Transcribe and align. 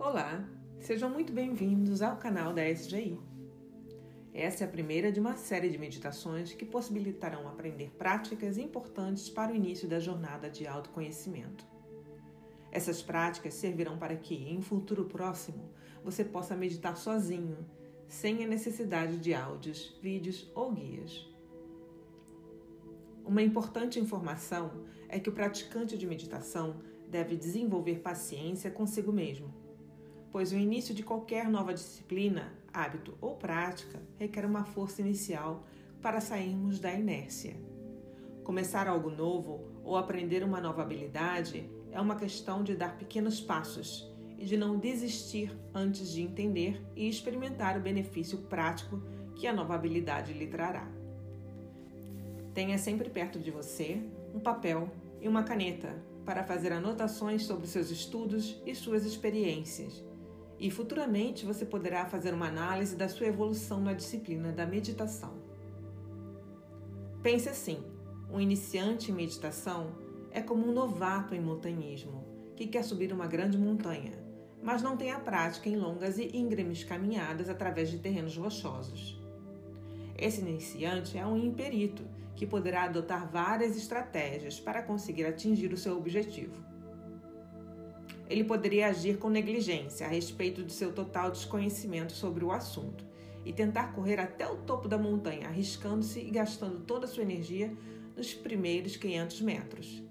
Olá, 0.00 0.48
sejam 0.78 1.10
muito 1.10 1.32
bem-vindos 1.32 2.02
ao 2.02 2.16
canal 2.18 2.52
da 2.52 2.62
SGI. 2.70 3.18
Essa 4.32 4.62
é 4.62 4.66
a 4.66 4.70
primeira 4.70 5.10
de 5.10 5.18
uma 5.18 5.36
série 5.36 5.68
de 5.68 5.76
meditações 5.76 6.52
que 6.52 6.64
possibilitarão 6.64 7.48
aprender 7.48 7.90
práticas 7.98 8.58
importantes 8.58 9.28
para 9.28 9.50
o 9.52 9.56
início 9.56 9.88
da 9.88 9.98
jornada 9.98 10.48
de 10.48 10.68
autoconhecimento. 10.68 11.66
Essas 12.70 13.02
práticas 13.02 13.54
servirão 13.54 13.98
para 13.98 14.14
que, 14.14 14.36
em 14.36 14.58
um 14.58 14.62
futuro 14.62 15.04
próximo, 15.04 15.68
você 16.04 16.24
possa 16.24 16.54
meditar 16.54 16.96
sozinho, 16.96 17.66
sem 18.06 18.44
a 18.44 18.46
necessidade 18.46 19.18
de 19.18 19.34
áudios, 19.34 19.98
vídeos 20.00 20.48
ou 20.54 20.70
guias. 20.70 21.28
Uma 23.24 23.42
importante 23.42 23.98
informação 23.98 24.84
é 25.08 25.18
que 25.18 25.28
o 25.28 25.34
praticante 25.34 25.98
de 25.98 26.06
meditação 26.06 26.80
deve 27.08 27.36
desenvolver 27.36 27.98
paciência 27.98 28.70
consigo 28.70 29.10
mesmo 29.10 29.66
pois 30.30 30.52
o 30.52 30.56
início 30.56 30.94
de 30.94 31.02
qualquer 31.02 31.48
nova 31.48 31.72
disciplina, 31.72 32.52
hábito 32.72 33.16
ou 33.20 33.36
prática 33.36 34.00
requer 34.18 34.44
uma 34.44 34.64
força 34.64 35.00
inicial 35.00 35.66
para 36.02 36.20
sairmos 36.20 36.78
da 36.78 36.92
inércia. 36.92 37.56
Começar 38.44 38.88
algo 38.88 39.10
novo 39.10 39.60
ou 39.84 39.96
aprender 39.96 40.42
uma 40.42 40.60
nova 40.60 40.82
habilidade 40.82 41.68
é 41.90 42.00
uma 42.00 42.16
questão 42.16 42.62
de 42.62 42.74
dar 42.74 42.96
pequenos 42.96 43.40
passos 43.40 44.10
e 44.38 44.44
de 44.44 44.56
não 44.56 44.78
desistir 44.78 45.52
antes 45.74 46.10
de 46.10 46.22
entender 46.22 46.80
e 46.94 47.08
experimentar 47.08 47.76
o 47.76 47.80
benefício 47.82 48.38
prático 48.38 49.02
que 49.34 49.46
a 49.46 49.52
nova 49.52 49.74
habilidade 49.74 50.32
lhe 50.32 50.46
trará. 50.46 50.88
Tenha 52.54 52.78
sempre 52.78 53.08
perto 53.10 53.38
de 53.38 53.50
você 53.50 54.02
um 54.34 54.40
papel 54.40 54.90
e 55.20 55.28
uma 55.28 55.42
caneta 55.42 56.02
para 56.24 56.44
fazer 56.44 56.72
anotações 56.72 57.44
sobre 57.44 57.66
seus 57.66 57.90
estudos 57.90 58.60
e 58.66 58.74
suas 58.74 59.04
experiências 59.04 60.04
e 60.58 60.70
futuramente 60.70 61.46
você 61.46 61.64
poderá 61.64 62.04
fazer 62.06 62.34
uma 62.34 62.48
análise 62.48 62.96
da 62.96 63.08
sua 63.08 63.26
evolução 63.26 63.80
na 63.80 63.92
disciplina 63.92 64.50
da 64.50 64.66
meditação. 64.66 65.34
Pense 67.22 67.48
assim: 67.48 67.82
um 68.30 68.40
iniciante 68.40 69.10
em 69.10 69.14
meditação 69.14 69.92
é 70.30 70.40
como 70.40 70.68
um 70.68 70.72
novato 70.72 71.34
em 71.34 71.40
montanhismo 71.40 72.24
que 72.56 72.66
quer 72.66 72.82
subir 72.82 73.12
uma 73.12 73.26
grande 73.26 73.56
montanha, 73.56 74.12
mas 74.60 74.82
não 74.82 74.96
tem 74.96 75.12
a 75.12 75.20
prática 75.20 75.68
em 75.68 75.76
longas 75.76 76.18
e 76.18 76.36
íngremes 76.36 76.82
caminhadas 76.82 77.48
através 77.48 77.90
de 77.90 77.98
terrenos 77.98 78.36
rochosos. 78.36 79.16
Esse 80.16 80.40
iniciante 80.40 81.16
é 81.16 81.24
um 81.24 81.36
imperito 81.36 82.02
que 82.34 82.46
poderá 82.46 82.84
adotar 82.84 83.30
várias 83.30 83.76
estratégias 83.76 84.58
para 84.58 84.82
conseguir 84.82 85.26
atingir 85.26 85.72
o 85.72 85.76
seu 85.76 85.96
objetivo 85.96 86.68
ele 88.28 88.44
poderia 88.44 88.88
agir 88.88 89.18
com 89.18 89.30
negligência 89.30 90.06
a 90.06 90.10
respeito 90.10 90.62
de 90.62 90.72
seu 90.72 90.92
total 90.92 91.30
desconhecimento 91.30 92.12
sobre 92.12 92.44
o 92.44 92.52
assunto 92.52 93.04
e 93.44 93.52
tentar 93.52 93.94
correr 93.94 94.20
até 94.20 94.46
o 94.46 94.56
topo 94.56 94.86
da 94.86 94.98
montanha, 94.98 95.48
arriscando-se 95.48 96.20
e 96.20 96.30
gastando 96.30 96.80
toda 96.80 97.06
a 97.06 97.08
sua 97.08 97.22
energia 97.22 97.74
nos 98.14 98.34
primeiros 98.34 98.96
500 98.96 99.40
metros. 99.40 100.02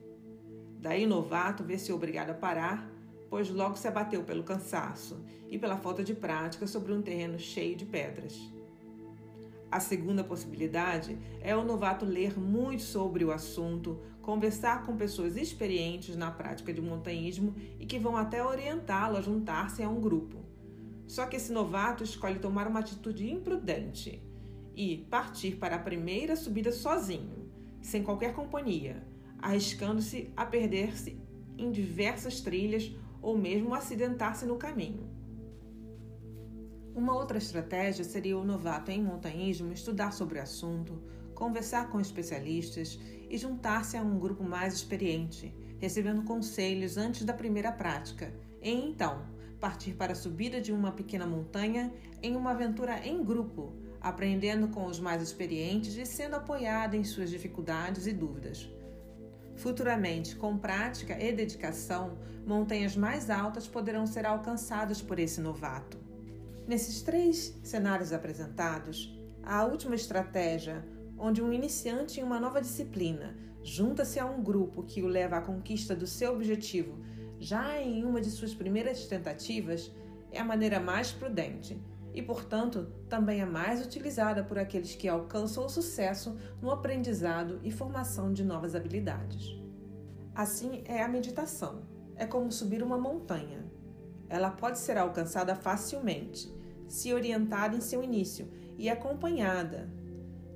Daí 0.80 1.06
o 1.06 1.10
novato 1.10 1.64
vê-se 1.64 1.92
obrigado 1.92 2.32
a 2.32 2.34
parar, 2.34 2.90
pois 3.30 3.50
logo 3.50 3.76
se 3.76 3.88
abateu 3.88 4.24
pelo 4.24 4.44
cansaço 4.44 5.24
e 5.50 5.60
pela 5.60 5.78
falta 5.78 6.04
de 6.04 6.16
prática 6.16 6.66
sobre 6.66 6.94
um 6.94 7.02
terreno 7.02 7.38
cheio 7.38 7.76
de 7.76 7.86
pedras. 7.86 8.52
A 9.70 9.80
segunda 9.80 10.24
possibilidade 10.24 11.18
é 11.42 11.56
o 11.56 11.64
novato 11.64 12.06
ler 12.06 12.40
muito 12.40 12.84
sobre 12.84 13.26
o 13.26 13.32
assunto, 13.32 14.00
conversar 14.28 14.86
com 14.86 14.98
pessoas 14.98 15.38
experientes 15.38 16.18
na 16.18 16.30
prática 16.30 16.74
de 16.74 16.82
montanhismo 16.82 17.56
e 17.80 17.86
que 17.86 17.98
vão 17.98 18.18
até 18.18 18.44
orientá-lo 18.44 19.16
a 19.16 19.22
juntar-se 19.22 19.82
a 19.82 19.88
um 19.88 20.02
grupo. 20.02 20.44
Só 21.08 21.26
que 21.26 21.38
esse 21.38 21.50
novato 21.50 22.04
escolhe 22.04 22.38
tomar 22.38 22.68
uma 22.68 22.82
atitude 22.82 23.32
imprudente 23.32 24.22
e 24.76 24.98
partir 25.10 25.56
para 25.56 25.78
a 25.78 25.80
primeira 25.80 26.36
subida 26.36 26.74
sozinho, 26.74 27.50
sem 27.82 28.04
qualquer 28.04 28.34
companhia, 28.34 29.02
arriscando-se 29.40 30.30
a 30.36 30.46
perder-se 30.46 31.18
em 31.58 31.72
diversas 31.72 32.42
trilhas 32.42 32.94
ou 33.22 33.38
mesmo 33.38 33.74
acidentar-se 33.74 34.46
no 34.46 34.58
caminho. 34.58 35.10
Uma 36.94 37.16
outra 37.16 37.38
estratégia 37.38 38.04
seria 38.04 38.38
o 38.38 38.44
novato 38.44 38.92
em 38.92 39.02
montanhismo 39.02 39.72
estudar 39.72 40.12
sobre 40.12 40.38
o 40.38 40.42
assunto, 40.42 41.02
conversar 41.34 41.90
com 41.90 42.02
especialistas 42.02 43.00
e 43.30 43.38
juntar-se 43.38 43.98
a 43.98 44.02
um 44.02 44.18
grupo 44.20 44.44
mais 44.44 44.74
experiente, 44.74 45.54
recebendo 45.80 46.24
conselhos 46.24 46.98
antes 46.98 47.24
da 47.24 47.34
primeira 47.34 47.72
prática, 47.72 48.34
e 48.62 48.72
então 48.72 49.26
partir 49.60 49.94
para 49.94 50.14
a 50.14 50.16
subida 50.16 50.62
de 50.62 50.72
uma 50.72 50.92
pequena 50.92 51.26
montanha 51.26 51.92
em 52.22 52.36
uma 52.36 52.52
aventura 52.52 53.06
em 53.06 53.24
grupo, 53.24 53.74
aprendendo 54.00 54.68
com 54.68 54.86
os 54.86 55.00
mais 55.00 55.22
experientes 55.22 55.96
e 55.98 56.06
sendo 56.06 56.36
apoiado 56.36 56.96
em 56.96 57.04
suas 57.04 57.30
dificuldades 57.30 58.06
e 58.08 58.14
dúvidas. 58.14 58.70
Futuramente, 59.56 60.36
com 60.36 60.58
prática 60.58 61.18
e 61.20 61.34
dedicação, 61.34 62.18
montanhas 62.46 62.96
mais 62.96 63.30
altas 63.30 63.68
poderão 63.68 64.06
ser 64.06 64.26
alcançadas 64.26 65.02
por 65.02 65.18
esse 65.18 65.42
novato. 65.42 65.98
Nesses 66.68 67.02
três 67.02 67.58
cenários 67.64 68.14
apresentados, 68.14 69.18
a 69.42 69.66
última 69.66 69.96
estratégia, 69.96 70.86
onde 71.18 71.42
um 71.42 71.52
iniciante 71.52 72.20
em 72.20 72.24
uma 72.24 72.40
nova 72.40 72.62
disciplina 72.62 73.36
junta-se 73.64 74.20
a 74.20 74.26
um 74.26 74.42
grupo 74.42 74.84
que 74.84 75.02
o 75.02 75.08
leva 75.08 75.38
à 75.38 75.42
conquista 75.42 75.96
do 75.96 76.08
seu 76.08 76.34
objetivo 76.34 76.98
já 77.40 77.80
em 77.80 78.04
uma 78.04 78.20
de 78.20 78.32
suas 78.32 78.54
primeiras 78.54 79.06
tentativas, 79.06 79.92
é 80.32 80.40
a 80.40 80.46
maneira 80.46 80.80
mais 80.80 81.12
prudente 81.12 81.80
e, 82.14 82.22
portanto, 82.22 82.88
também 83.08 83.42
a 83.42 83.46
mais 83.46 83.86
utilizada 83.86 84.44
por 84.44 84.58
aqueles 84.58 84.96
que 84.96 85.08
alcançam 85.08 85.66
o 85.66 85.70
sucesso 85.70 86.36
no 86.62 86.72
aprendizado 86.72 87.60
e 87.64 87.72
formação 87.72 88.34
de 88.34 88.44
novas 88.44 88.74
habilidades. 88.74 89.56
Assim 90.34 90.84
é 90.86 91.04
a 91.04 91.08
meditação. 91.08 91.84
É 92.16 92.26
como 92.26 92.52
subir 92.52 92.82
uma 92.82 92.98
montanha. 92.98 93.64
Ela 94.28 94.50
pode 94.50 94.80
ser 94.80 94.98
alcançada 94.98 95.56
facilmente, 95.56 96.52
se 96.88 97.14
orientada 97.14 97.76
em 97.76 97.82
seu 97.82 98.04
início 98.04 98.48
e 98.78 98.90
acompanhada. 98.90 99.90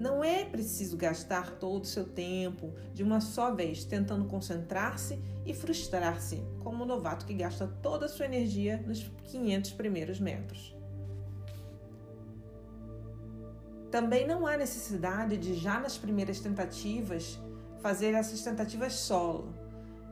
Não 0.02 0.24
é 0.24 0.44
preciso 0.44 0.98
gastar 0.98 1.52
todo 1.60 1.84
o 1.84 1.88
seu 1.88 2.04
tempo 2.04 2.74
de 2.92 3.04
uma 3.04 3.22
só 3.22 3.54
vez 3.54 3.86
tentando 3.86 4.26
concentrar-se 4.26 5.22
e 5.46 5.54
frustrar-se, 5.54 6.44
como 6.64 6.84
o 6.84 6.88
novato 6.88 7.24
que 7.24 7.36
gasta 7.36 7.68
toda 7.68 8.08
a 8.08 8.10
sua 8.10 8.26
energia 8.26 8.84
nos 8.88 9.04
500 9.26 9.74
primeiros 9.74 10.20
metros. 10.20 10.76
Também 13.92 14.26
não 14.26 14.48
há 14.48 14.58
necessidade 14.58 15.38
de, 15.38 15.54
já 15.54 15.80
nas 15.80 16.00
primeiras 16.00 16.40
tentativas, 16.40 17.40
fazer 17.80 18.16
essas 18.16 18.42
tentativas 18.42 18.94
solo, 18.94 19.54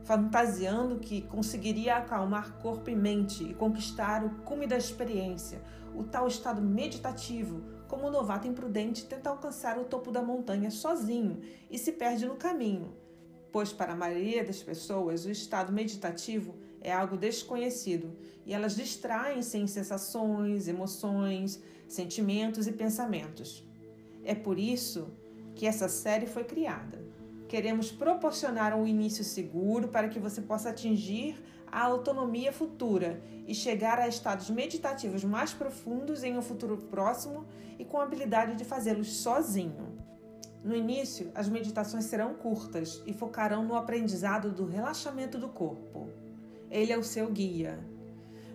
fantasiando 0.04 1.00
que 1.00 1.22
conseguiria 1.22 1.96
acalmar 1.96 2.58
corpo 2.58 2.90
e 2.90 2.94
mente 2.94 3.42
e 3.42 3.54
conquistar 3.54 4.24
o 4.24 4.30
cume 4.44 4.68
da 4.68 4.78
experiência, 4.78 5.60
o 5.96 6.04
tal 6.04 6.28
estado 6.28 6.62
meditativo, 6.62 7.79
como 7.90 8.06
o 8.06 8.10
novato 8.10 8.46
imprudente 8.46 9.04
tenta 9.04 9.28
alcançar 9.30 9.76
o 9.76 9.84
topo 9.84 10.12
da 10.12 10.22
montanha 10.22 10.70
sozinho 10.70 11.40
e 11.68 11.76
se 11.76 11.90
perde 11.90 12.24
no 12.24 12.36
caminho. 12.36 12.94
Pois, 13.50 13.72
para 13.72 13.94
a 13.94 13.96
maioria 13.96 14.44
das 14.44 14.62
pessoas, 14.62 15.24
o 15.24 15.30
estado 15.30 15.72
meditativo 15.72 16.54
é 16.80 16.92
algo 16.92 17.16
desconhecido 17.16 18.16
e 18.46 18.54
elas 18.54 18.76
distraem-se 18.76 19.58
em 19.58 19.66
sensações, 19.66 20.68
emoções, 20.68 21.60
sentimentos 21.88 22.68
e 22.68 22.72
pensamentos. 22.72 23.66
É 24.24 24.36
por 24.36 24.56
isso 24.56 25.08
que 25.56 25.66
essa 25.66 25.88
série 25.88 26.26
foi 26.26 26.44
criada 26.44 27.10
Queremos 27.50 27.90
proporcionar 27.90 28.76
um 28.76 28.86
início 28.86 29.24
seguro 29.24 29.88
para 29.88 30.08
que 30.08 30.20
você 30.20 30.40
possa 30.40 30.70
atingir 30.70 31.34
a 31.70 31.82
autonomia 31.84 32.52
futura 32.52 33.22
e 33.46 33.54
chegar 33.54 33.98
a 33.98 34.08
estados 34.08 34.50
meditativos 34.50 35.24
mais 35.24 35.52
profundos 35.52 36.22
em 36.22 36.36
um 36.36 36.42
futuro 36.42 36.76
próximo 36.76 37.46
e 37.78 37.84
com 37.84 37.98
a 37.98 38.04
habilidade 38.04 38.54
de 38.54 38.64
fazê-los 38.64 39.16
sozinho. 39.16 39.98
No 40.62 40.74
início, 40.74 41.30
as 41.34 41.48
meditações 41.48 42.04
serão 42.04 42.34
curtas 42.34 43.02
e 43.06 43.12
focarão 43.12 43.64
no 43.64 43.74
aprendizado 43.74 44.50
do 44.50 44.66
relaxamento 44.66 45.38
do 45.38 45.48
corpo. 45.48 46.08
Ele 46.70 46.92
é 46.92 46.98
o 46.98 47.04
seu 47.04 47.30
guia. 47.30 47.78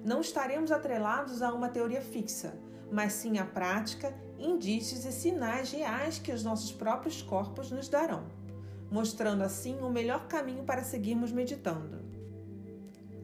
Não 0.03 0.21
estaremos 0.21 0.71
atrelados 0.71 1.41
a 1.41 1.51
uma 1.53 1.69
teoria 1.69 2.01
fixa, 2.01 2.53
mas 2.91 3.13
sim 3.13 3.39
à 3.39 3.45
prática, 3.45 4.13
indícios 4.37 5.03
e 5.05 5.11
sinais 5.11 5.71
reais 5.71 6.19
que 6.19 6.31
os 6.31 6.43
nossos 6.43 6.71
próprios 6.71 7.21
corpos 7.21 7.71
nos 7.71 7.89
darão 7.89 8.23
mostrando 8.89 9.43
assim 9.43 9.77
o 9.81 9.89
melhor 9.89 10.27
caminho 10.27 10.63
para 10.63 10.83
seguirmos 10.83 11.31
meditando. 11.31 12.04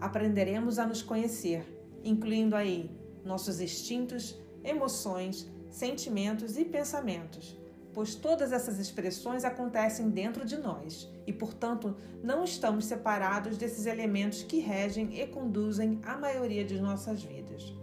Aprenderemos 0.02 0.80
a 0.80 0.86
nos 0.86 1.04
conhecer, 1.04 1.64
incluindo 2.04 2.56
aí 2.56 2.90
nossos 3.24 3.62
instintos, 3.62 4.36
emoções, 4.64 5.48
sentimentos 5.70 6.58
e 6.58 6.66
pensamentos, 6.66 7.56
pois 7.94 8.16
todas 8.16 8.52
essas 8.52 8.80
expressões 8.80 9.44
acontecem 9.44 10.10
dentro 10.10 10.46
de 10.46 10.58
nós 10.58 11.08
e, 11.28 11.32
portanto, 11.32 11.96
não 12.24 12.44
estamos 12.44 12.86
separados 12.86 13.58
desses 13.58 13.86
elementos 13.86 14.44
que 14.44 14.60
regem 14.60 15.22
e 15.22 15.28
conduzem 15.28 16.00
a 16.04 16.18
maioria 16.18 16.66
de 16.66 16.82
nossas 16.82 17.22
vidas. 17.22 17.74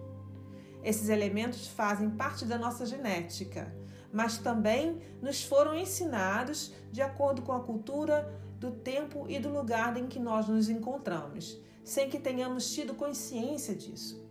Esses 0.82 1.08
elementos 1.08 1.66
fazem 1.68 2.10
parte 2.10 2.44
da 2.44 2.58
nossa 2.58 2.84
genética, 2.84 3.72
mas 4.12 4.38
também 4.38 4.98
nos 5.20 5.44
foram 5.44 5.74
ensinados 5.74 6.72
de 6.90 7.02
acordo 7.02 7.42
com 7.42 7.52
a 7.52 7.60
cultura 7.60 8.28
do 8.58 8.72
tempo 8.72 9.26
e 9.28 9.38
do 9.38 9.50
lugar 9.50 9.96
em 9.96 10.06
que 10.06 10.18
nós 10.18 10.48
nos 10.48 10.68
encontramos, 10.68 11.60
sem 11.88 12.10
que 12.10 12.18
tenhamos 12.18 12.70
tido 12.70 12.94
consciência 12.94 13.74
disso. 13.74 14.22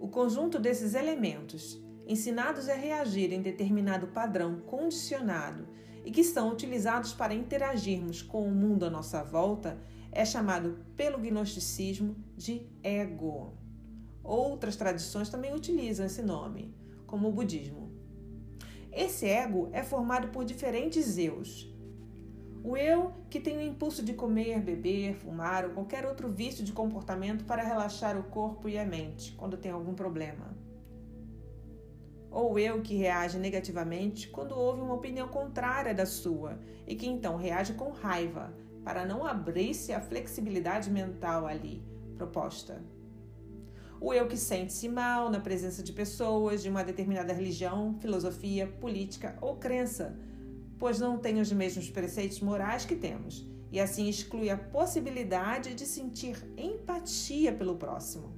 O 0.00 0.08
conjunto 0.08 0.58
desses 0.58 0.94
elementos, 0.94 1.78
ensinados 2.06 2.70
a 2.70 2.74
reagir 2.74 3.34
em 3.34 3.42
determinado 3.42 4.06
padrão 4.06 4.60
condicionado 4.60 5.68
e 6.06 6.10
que 6.10 6.24
são 6.24 6.50
utilizados 6.50 7.12
para 7.12 7.34
interagirmos 7.34 8.22
com 8.22 8.48
o 8.48 8.50
mundo 8.50 8.86
à 8.86 8.90
nossa 8.90 9.22
volta, 9.22 9.78
é 10.10 10.24
chamado 10.24 10.78
pelo 10.96 11.18
gnosticismo 11.18 12.16
de 12.34 12.66
ego. 12.82 13.52
Outras 14.24 14.74
tradições 14.74 15.28
também 15.28 15.54
utilizam 15.54 16.06
esse 16.06 16.22
nome, 16.22 16.74
como 17.06 17.28
o 17.28 17.32
budismo. 17.32 17.92
Esse 18.90 19.26
ego 19.26 19.68
é 19.70 19.82
formado 19.82 20.28
por 20.28 20.46
diferentes 20.46 21.18
eus. 21.18 21.70
O 22.66 22.76
eu 22.76 23.12
que 23.30 23.38
tem 23.38 23.56
o 23.56 23.62
impulso 23.62 24.02
de 24.02 24.12
comer, 24.12 24.60
beber, 24.60 25.14
fumar 25.14 25.64
ou 25.64 25.70
qualquer 25.70 26.04
outro 26.04 26.28
vício 26.28 26.64
de 26.64 26.72
comportamento 26.72 27.44
para 27.44 27.62
relaxar 27.62 28.18
o 28.18 28.24
corpo 28.24 28.68
e 28.68 28.76
a 28.76 28.84
mente 28.84 29.32
quando 29.38 29.56
tem 29.56 29.70
algum 29.70 29.94
problema 29.94 30.66
ou 32.36 32.58
eu 32.58 32.82
que 32.82 32.94
reage 32.94 33.38
negativamente 33.38 34.28
quando 34.28 34.52
houve 34.52 34.82
uma 34.82 34.92
opinião 34.92 35.26
contrária 35.26 35.94
da 35.94 36.04
sua 36.04 36.58
e 36.86 36.94
que 36.94 37.06
então 37.06 37.36
reage 37.36 37.72
com 37.72 37.90
raiva 37.90 38.52
para 38.84 39.06
não 39.06 39.24
abrir-se 39.24 39.90
à 39.94 40.00
flexibilidade 40.02 40.90
mental 40.90 41.46
ali 41.46 41.82
proposta. 42.14 42.84
O 43.98 44.12
eu 44.12 44.28
que 44.28 44.36
sente-se 44.36 44.86
mal 44.86 45.30
na 45.30 45.40
presença 45.40 45.82
de 45.82 45.94
pessoas 45.94 46.62
de 46.62 46.68
uma 46.68 46.84
determinada 46.84 47.32
religião, 47.32 47.96
filosofia, 48.00 48.66
política 48.66 49.38
ou 49.40 49.56
crença, 49.56 50.14
pois 50.78 50.98
não 50.98 51.18
tem 51.18 51.40
os 51.40 51.52
mesmos 51.52 51.90
preceitos 51.90 52.40
morais 52.40 52.84
que 52.84 52.96
temos, 52.96 53.46
e 53.70 53.80
assim 53.80 54.08
exclui 54.08 54.50
a 54.50 54.56
possibilidade 54.56 55.74
de 55.74 55.86
sentir 55.86 56.36
empatia 56.56 57.52
pelo 57.52 57.76
próximo. 57.76 58.36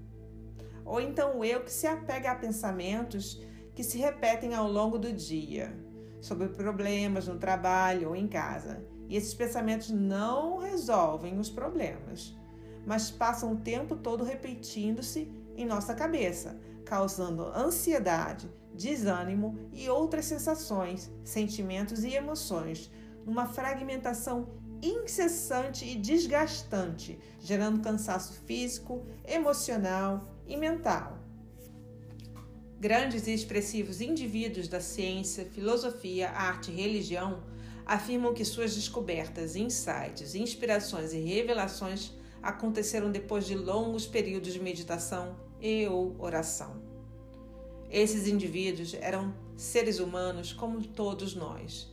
Ou 0.85 1.01
então 1.01 1.39
o 1.39 1.45
eu 1.45 1.63
que 1.63 1.73
se 1.73 1.87
apega 1.87 2.33
a 2.33 2.37
pensamentos 2.37 3.43
que 3.75 3.85
se 3.85 3.99
repetem 3.99 4.55
ao 4.55 4.71
longo 4.71 4.99
do 4.99 5.13
dia, 5.13 5.73
sobre 6.21 6.49
problemas 6.49 7.29
no 7.29 7.39
trabalho 7.39 8.09
ou 8.09 8.17
em 8.17 8.27
casa. 8.27 8.85
E 9.09 9.17
esses 9.17 9.35
pensamentos 9.35 9.91
não 9.91 10.59
resolvem 10.59 11.39
os 11.39 11.49
problemas, 11.49 12.37
mas 12.85 13.11
passam 13.11 13.53
o 13.53 13.57
tempo 13.57 13.97
todo 13.97 14.25
repetindo-se 14.25 15.31
em 15.57 15.67
nossa 15.67 15.95
cabeça, 15.95 16.59
causando 16.85 17.45
ansiedade, 17.45 18.51
desânimo 18.75 19.59
e 19.73 19.89
outras 19.89 20.25
sensações, 20.25 21.11
sentimentos 21.25 22.05
e 22.05 22.15
emoções, 22.15 22.91
numa 23.25 23.47
fragmentação 23.47 24.49
incessante 24.83 25.85
e 25.85 25.97
desgastante, 25.97 27.19
gerando 27.41 27.83
cansaço 27.83 28.35
físico, 28.47 29.05
emocional 29.27 30.37
e 30.47 30.57
mental. 30.57 31.19
Grandes 32.81 33.27
e 33.27 33.35
expressivos 33.35 34.01
indivíduos 34.01 34.69
da 34.69 34.81
ciência, 34.81 35.45
filosofia, 35.47 36.31
arte 36.31 36.71
e 36.71 36.75
religião 36.75 37.43
afirmam 37.85 38.33
que 38.33 38.45
suas 38.45 38.75
descobertas, 38.75 39.57
insights, 39.57 40.35
inspirações 40.35 41.13
e 41.13 41.19
revelações 41.19 42.13
aconteceram 42.41 43.11
depois 43.11 43.47
de 43.47 43.57
longos 43.57 44.07
períodos 44.07 44.53
de 44.53 44.61
meditação 44.61 45.35
e 45.61 45.87
ou 45.89 46.15
oração. 46.21 46.88
Esses 47.91 48.29
indivíduos 48.29 48.95
eram 48.95 49.35
seres 49.57 49.99
humanos 49.99 50.53
como 50.53 50.83
todos 50.83 51.35
nós, 51.35 51.89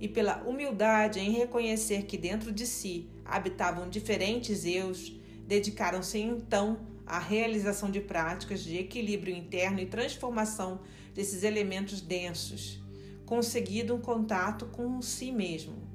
e 0.00 0.08
pela 0.08 0.42
humildade 0.42 1.20
em 1.20 1.30
reconhecer 1.30 2.04
que 2.04 2.16
dentro 2.16 2.52
de 2.52 2.66
si 2.66 3.08
habitavam 3.24 3.88
diferentes 3.88 4.64
eus, 4.64 5.12
dedicaram-se 5.46 6.18
então 6.18 6.80
a 7.06 7.18
realização 7.18 7.90
de 7.90 8.00
práticas 8.00 8.60
de 8.60 8.76
equilíbrio 8.76 9.34
interno 9.34 9.80
e 9.80 9.86
transformação 9.86 10.80
desses 11.14 11.42
elementos 11.42 12.00
densos, 12.00 12.82
conseguido 13.24 13.94
um 13.94 14.00
contato 14.00 14.66
com 14.66 15.00
si 15.00 15.32
mesmo. 15.32 15.88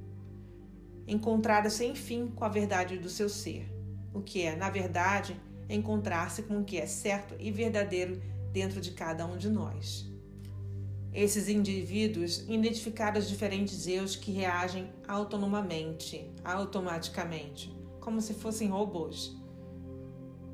Encontraram-se, 1.07 1.85
enfim, 1.85 2.31
com 2.35 2.43
a 2.43 2.49
verdade 2.49 2.97
do 2.97 3.09
seu 3.09 3.29
ser, 3.29 3.69
o 4.13 4.21
que 4.21 4.41
é, 4.41 4.55
na 4.55 4.69
verdade, 4.69 5.39
encontrar-se 5.69 6.43
com 6.43 6.59
o 6.59 6.63
que 6.63 6.77
é 6.77 6.85
certo 6.85 7.35
e 7.39 7.51
verdadeiro 7.51 8.21
dentro 8.53 8.79
de 8.79 8.91
cada 8.91 9.25
um 9.25 9.35
de 9.35 9.49
nós. 9.49 10.09
Esses 11.11 11.49
indivíduos 11.49 12.45
identificaram 12.47 13.19
os 13.19 13.27
diferentes 13.27 13.85
eus 13.85 14.15
que 14.15 14.31
reagem 14.31 14.89
autonomamente, 15.07 16.31
automaticamente, 16.43 17.75
como 17.99 18.21
se 18.21 18.33
fossem 18.33 18.69
robôs 18.69 19.43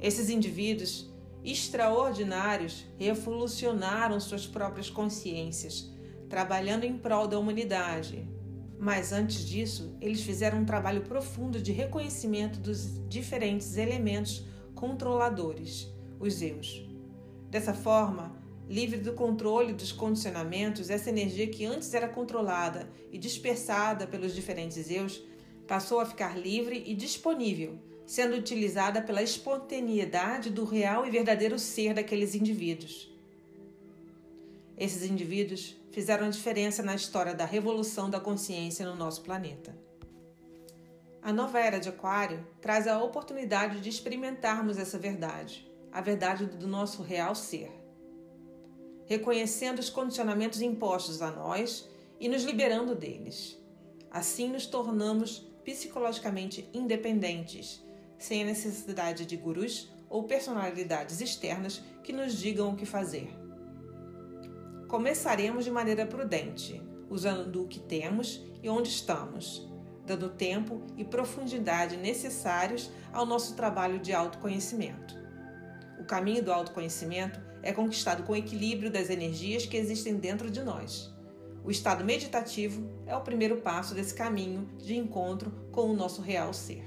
esses 0.02 0.30
indivíduos 0.30 1.10
extraordinários 1.44 2.86
revolucionaram 2.98 4.20
suas 4.20 4.48
próprias 4.48 4.90
consciências, 4.90 5.92
trabalhando 6.30 6.86
em 6.86 6.98
prol 6.98 7.28
da 7.28 7.38
humanidade. 7.38 8.28
Mas 8.80 9.12
antes 9.12 9.46
disso, 9.46 9.98
eles 10.00 10.22
fizeram 10.22 10.60
um 10.60 10.66
trabalho 10.66 11.02
profundo 11.02 11.62
de 11.62 11.74
reconhecimento 11.74 12.60
dos 12.60 12.98
diferentes 13.10 13.76
elementos 13.76 14.46
controladores, 14.74 15.92
os 16.18 16.42
eus. 16.42 16.89
Dessa 17.50 17.74
forma, 17.74 18.36
livre 18.68 19.00
do 19.00 19.14
controle 19.14 19.74
dos 19.74 19.92
condicionamentos, 19.92 20.90
essa 20.90 21.10
energia 21.10 21.48
que 21.48 21.66
antes 21.66 21.94
era 21.94 22.08
controlada 22.08 22.90
e 23.12 23.18
dispersada 23.18 24.06
pelos 24.06 24.36
diferentes 24.36 24.90
eus 24.92 25.22
passou 25.68 26.00
a 26.00 26.06
ficar 26.06 26.38
livre 26.38 26.84
e 26.86 26.96
disponível 26.96 27.80
sendo 28.10 28.36
utilizada 28.36 29.04
pela 29.04 29.22
espontaneidade 29.22 30.50
do 30.50 30.66
real 30.66 31.06
e 31.06 31.12
verdadeiro 31.12 31.60
ser 31.60 31.94
daqueles 31.94 32.34
indivíduos. 32.34 33.08
Esses 34.76 35.08
indivíduos 35.08 35.78
fizeram 35.92 36.26
a 36.26 36.30
diferença 36.32 36.82
na 36.82 36.96
história 36.96 37.36
da 37.36 37.46
revolução 37.46 38.10
da 38.10 38.20
consciência 38.20 38.84
no 38.84 38.96
nosso 38.96 39.22
planeta. 39.22 39.78
A 41.22 41.32
nova 41.32 41.60
era 41.60 41.78
de 41.78 41.90
Aquário 41.90 42.44
traz 42.60 42.88
a 42.88 42.98
oportunidade 42.98 43.80
de 43.80 43.90
experimentarmos 43.90 44.80
essa 44.80 44.98
verdade, 44.98 45.69
a 45.92 46.02
verdade 46.02 46.46
do 46.46 46.68
nosso 46.68 47.02
real 47.02 47.34
ser, 47.34 47.72
reconhecendo 49.06 49.80
os 49.80 49.90
condicionamentos 49.90 50.62
impostos 50.62 51.22
a 51.22 51.32
nós 51.32 51.90
e 52.20 52.28
nos 52.30 52.44
liberando 52.44 52.96
deles. 52.96 53.58
Assim 54.12 54.50
nos 54.50 54.66
tornamos 54.66 55.48
psicologicamente 55.64 56.70
independentes 56.74 57.84
sem 58.18 58.44
a 58.44 58.46
necessidade 58.46 59.26
de 59.26 59.38
gurus 59.38 59.90
ou 60.10 60.24
personalidades 60.24 61.22
externas 61.22 61.82
que 62.04 62.12
nos 62.12 62.34
digam 62.38 62.72
o 62.72 62.76
que 62.76 62.86
fazer. 62.86 63.30
Começaremos 64.88 65.64
de 65.64 65.72
maneira 65.72 66.06
prudente, 66.06 66.82
usando 67.10 67.64
o 67.64 67.68
que 67.68 67.80
temos 67.80 68.44
e 68.62 68.70
onde 68.70 68.90
estamos, 68.90 69.68
dando 70.06 70.30
tempo 70.30 70.82
e 70.98 71.06
profundidade 71.06 71.96
necessários 71.96 72.92
ao 73.14 73.26
nosso 73.26 73.56
trabalho 73.56 74.00
de 74.00 74.12
autoconhecimento. 74.12 75.19
Caminho 76.10 76.42
do 76.42 76.52
autoconhecimento 76.52 77.40
é 77.62 77.72
conquistado 77.72 78.24
com 78.24 78.34
o 78.34 78.36
equilíbrio 78.36 78.90
das 78.90 79.12
energias 79.12 79.68
que 79.68 79.78
existem 79.78 80.16
dentro 80.16 80.50
de 80.50 80.64
nós. 80.64 81.14
O 81.64 81.70
estado 81.70 82.04
meditativo 82.04 82.90
é 83.06 83.16
o 83.16 83.22
primeiro 83.22 83.58
passo 83.58 83.94
desse 83.94 84.16
caminho 84.16 84.68
de 84.80 84.98
encontro 84.98 85.52
com 85.72 85.84
o 85.84 85.96
nosso 85.96 86.20
real 86.20 86.52
ser. 86.52 86.84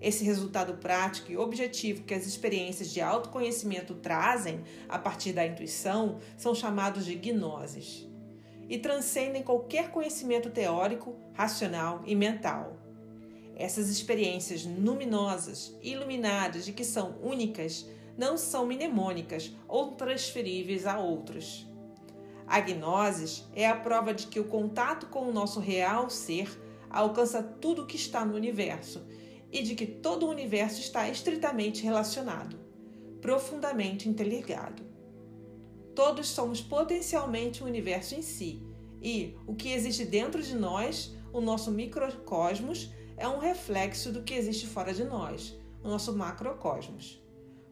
Esse 0.00 0.24
resultado 0.24 0.78
prático 0.78 1.30
e 1.30 1.36
objetivo 1.36 2.04
que 2.04 2.14
as 2.14 2.26
experiências 2.26 2.90
de 2.90 3.02
autoconhecimento 3.02 3.94
trazem 3.96 4.64
a 4.88 4.98
partir 4.98 5.34
da 5.34 5.46
intuição 5.46 6.18
são 6.38 6.54
chamados 6.54 7.04
de 7.04 7.14
gnoses 7.14 8.08
e 8.70 8.78
transcendem 8.78 9.42
qualquer 9.42 9.90
conhecimento 9.90 10.48
teórico, 10.48 11.14
racional 11.34 12.00
e 12.06 12.16
mental. 12.16 12.81
Essas 13.56 13.88
experiências 13.88 14.64
luminosas, 14.64 15.76
iluminadas 15.82 16.68
e 16.68 16.72
que 16.72 16.84
são 16.84 17.16
únicas, 17.22 17.86
não 18.16 18.36
são 18.36 18.66
mnemônicas 18.66 19.52
ou 19.68 19.92
transferíveis 19.92 20.86
a 20.86 20.98
outros. 20.98 21.66
A 22.46 22.60
gnose 22.60 23.44
é 23.54 23.66
a 23.66 23.76
prova 23.76 24.12
de 24.12 24.26
que 24.26 24.40
o 24.40 24.44
contato 24.44 25.06
com 25.06 25.28
o 25.28 25.32
nosso 25.32 25.60
real 25.60 26.10
ser 26.10 26.60
alcança 26.90 27.42
tudo 27.42 27.82
o 27.82 27.86
que 27.86 27.96
está 27.96 28.24
no 28.24 28.34
universo 28.34 29.06
e 29.50 29.62
de 29.62 29.74
que 29.74 29.86
todo 29.86 30.26
o 30.26 30.30
universo 30.30 30.80
está 30.80 31.08
estritamente 31.08 31.82
relacionado, 31.82 32.58
profundamente 33.20 34.08
interligado. 34.08 34.82
Todos 35.94 36.28
somos 36.28 36.60
potencialmente 36.60 37.62
o 37.62 37.66
universo 37.66 38.14
em 38.14 38.22
si, 38.22 38.62
E 39.02 39.36
o 39.46 39.54
que 39.54 39.72
existe 39.72 40.04
dentro 40.04 40.40
de 40.40 40.54
nós, 40.54 41.12
o 41.32 41.40
nosso 41.40 41.72
microcosmos, 41.72 42.90
é 43.16 43.28
um 43.28 43.38
reflexo 43.38 44.12
do 44.12 44.22
que 44.22 44.34
existe 44.34 44.66
fora 44.66 44.92
de 44.92 45.04
nós, 45.04 45.58
o 45.82 45.88
nosso 45.88 46.16
macrocosmos. 46.16 47.22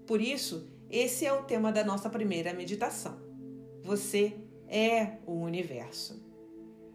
Por 0.06 0.20
isso, 0.20 0.68
esse 0.90 1.24
é 1.24 1.32
o 1.32 1.44
tema 1.44 1.70
da 1.70 1.84
nossa 1.84 2.10
primeira 2.10 2.52
meditação. 2.52 3.18
Você 3.82 4.36
é 4.68 5.18
o 5.26 5.34
universo. 5.34 6.20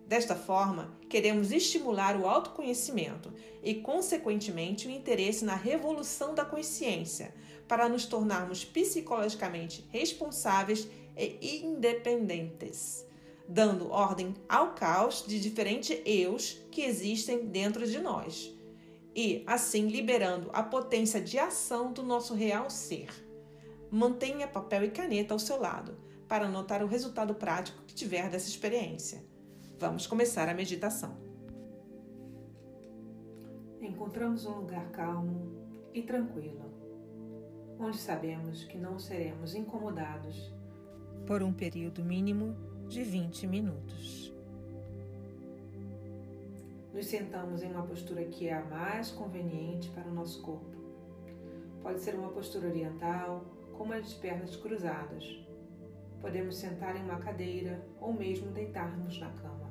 Desta 0.08 0.36
forma, 0.36 0.98
queremos 1.10 1.52
estimular 1.52 2.16
o 2.16 2.28
autoconhecimento 2.28 3.34
e, 3.64 3.75
consequentemente, 3.75 4.88
o 4.88 4.92
interesse 4.92 5.44
na 5.44 5.56
revolução 5.56 6.36
da 6.36 6.46
consciência, 6.46 7.34
para 7.68 7.90
nos 7.90 8.06
tornarmos 8.06 8.64
psicologicamente 8.64 9.88
responsáveis 9.90 10.88
e 11.18 11.66
independentes, 11.66 13.06
dando 13.48 13.90
ordem 13.92 14.34
ao 14.50 14.74
caos 14.74 15.24
de 15.25 15.40
diferentes 15.40 16.02
eus 16.06 16.66
que 16.72 16.82
existem 16.82 17.46
dentro 17.48 17.86
de 17.88 18.00
nós 18.00 18.54
e, 19.16 19.44
assim, 19.48 19.88
liberando 19.88 20.50
a 20.52 20.62
potência 20.62 21.22
de 21.22 21.40
ação 21.40 21.94
do 21.94 22.04
nosso 22.04 22.34
real 22.34 22.70
ser. 22.70 23.10
Mantenha 23.90 24.48
papel 24.48 24.84
e 24.84 24.92
caneta 24.92 25.34
ao 25.34 25.40
seu 25.40 25.60
lado 25.60 25.98
para 26.28 26.48
anotar 26.48 26.84
o 26.84 26.88
resultado 26.88 27.34
prático 27.36 27.84
que 27.84 27.96
tiver 27.96 28.30
dessa 28.30 28.50
experiência. 28.50 29.24
Vamos 29.80 30.06
começar 30.08 30.50
a 30.50 30.54
meditação. 30.54 31.16
Encontramos 33.82 34.46
um 34.46 34.56
lugar 34.56 34.90
calmo 34.92 35.66
e 35.94 36.02
tranquilo, 36.02 36.66
onde 37.80 37.98
sabemos 37.98 38.64
que 38.64 38.78
não 38.78 38.98
seremos 38.98 39.54
incomodados 39.54 40.52
por 41.25 41.42
um 41.42 41.54
período 41.54 42.04
mínimo 42.04 42.56
de 42.88 43.04
20 43.04 43.48
minutos. 43.48 44.34
Nos 46.94 47.08
sentamos 47.08 47.62
em 47.62 47.72
uma 47.72 47.86
postura 47.86 48.24
que 48.25 48.48
é 48.48 48.54
a 48.54 48.63
mais 48.63 49.12
conveniente 49.12 49.89
para 49.89 50.08
o 50.08 50.13
nosso 50.13 50.42
corpo. 50.42 50.75
Pode 51.82 52.00
ser 52.00 52.15
uma 52.15 52.30
postura 52.30 52.68
oriental, 52.68 53.44
como 53.74 53.94
a 53.94 54.00
de 54.00 54.15
pernas 54.15 54.56
cruzadas. 54.56 55.44
Podemos 56.22 56.56
sentar 56.56 56.96
em 56.96 57.04
uma 57.04 57.18
cadeira 57.18 57.86
ou 58.00 58.13
mesmo 58.13 58.51
deitarmos 58.51 59.20
na 59.20 59.32
cama. 59.32 59.70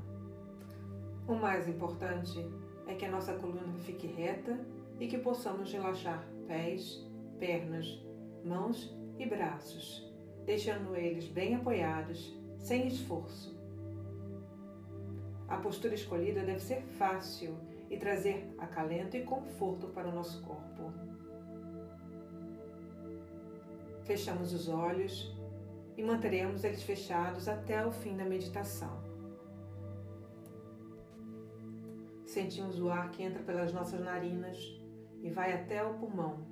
O 1.26 1.35
mais 1.35 1.66
importante 1.68 2.38
é 2.87 2.94
que 2.94 3.06
a 3.06 3.11
nossa 3.11 3.35
coluna 3.35 3.78
fique 3.78 4.06
reta 4.06 4.61
e 5.00 5.06
que 5.06 5.18
possamos 5.18 5.73
relaxar 5.73 6.28
pés, 6.47 7.02
pernas, 7.38 7.87
mãos 8.44 8.94
e 9.18 9.25
braços, 9.25 10.12
deixando 10.44 10.94
eles 10.94 11.26
bem 11.26 11.54
apoiados, 11.54 12.43
sem 12.64 12.87
esforço. 12.87 13.54
A 15.47 15.59
postura 15.59 15.94
escolhida 15.94 16.42
deve 16.42 16.61
ser 16.61 16.80
fácil 16.80 17.54
e 17.90 17.99
trazer 17.99 18.54
acalento 18.56 19.18
e 19.18 19.23
conforto 19.23 19.88
para 19.88 20.09
o 20.09 20.14
nosso 20.14 20.42
corpo. 20.42 20.90
Fechamos 24.04 24.54
os 24.54 24.66
olhos 24.71 25.37
e 25.94 26.02
manteremos 26.02 26.64
eles 26.64 26.83
fechados 26.83 27.49
até 27.49 27.87
o 27.87 27.92
fim 27.92 28.16
da 28.16 28.25
meditação. 28.25 28.99
Sentimos 32.25 32.80
o 32.80 32.88
ar 32.88 33.11
que 33.11 33.23
entra 33.23 33.42
pelas 33.42 33.75
nossas 33.75 34.00
narinas 34.00 34.59
e 35.23 35.28
vai 35.28 35.52
até 35.52 35.85
o 35.85 35.99
pulmão. 35.99 36.47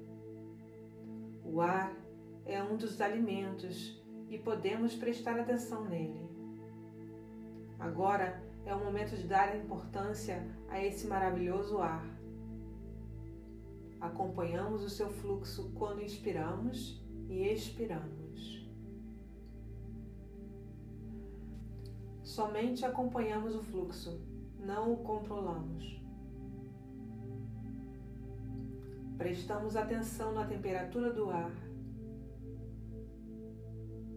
O 1.42 1.62
ar 1.62 1.97
é 2.45 2.62
um 2.62 2.76
dos 2.76 3.00
alimentos 3.00 4.01
e 4.32 4.38
podemos 4.38 4.94
prestar 4.94 5.38
atenção 5.38 5.84
nele. 5.84 6.26
Agora 7.78 8.42
é 8.64 8.74
o 8.74 8.82
momento 8.82 9.14
de 9.14 9.26
dar 9.26 9.54
importância 9.54 10.42
a 10.70 10.82
esse 10.82 11.06
maravilhoso 11.06 11.76
ar. 11.82 12.02
Acompanhamos 14.00 14.82
o 14.82 14.88
seu 14.88 15.10
fluxo 15.10 15.70
quando 15.74 16.02
inspiramos 16.02 16.98
e 17.28 17.46
expiramos. 17.46 18.66
Somente 22.22 22.86
acompanhamos 22.86 23.54
o 23.54 23.62
fluxo 23.62 24.18
não 24.58 24.94
o 24.94 24.96
controlamos. 24.96 26.00
Prestamos 29.18 29.76
atenção 29.76 30.32
na 30.32 30.46
temperatura 30.46 31.12
do 31.12 31.28
ar 31.28 31.52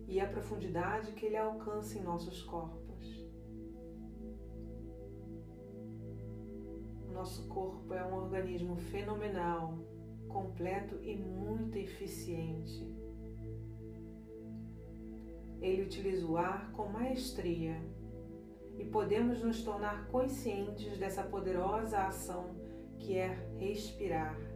e 0.07 0.19
a 0.19 0.27
profundidade 0.27 1.11
que 1.13 1.25
ele 1.25 1.37
alcança 1.37 1.97
em 1.97 2.03
nossos 2.03 2.41
corpos. 2.43 3.25
Nosso 7.11 7.47
corpo 7.47 7.93
é 7.93 8.05
um 8.05 8.13
organismo 8.13 8.75
fenomenal, 8.75 9.79
completo 10.27 11.01
e 11.01 11.15
muito 11.15 11.77
eficiente. 11.77 12.93
Ele 15.61 15.83
utiliza 15.83 16.27
o 16.27 16.37
ar 16.37 16.71
com 16.73 16.87
maestria 16.87 17.81
e 18.77 18.83
podemos 18.83 19.41
nos 19.41 19.63
tornar 19.63 20.07
conscientes 20.09 20.97
dessa 20.97 21.23
poderosa 21.23 21.99
ação 21.99 22.53
que 22.99 23.17
é 23.17 23.29
respirar. 23.57 24.54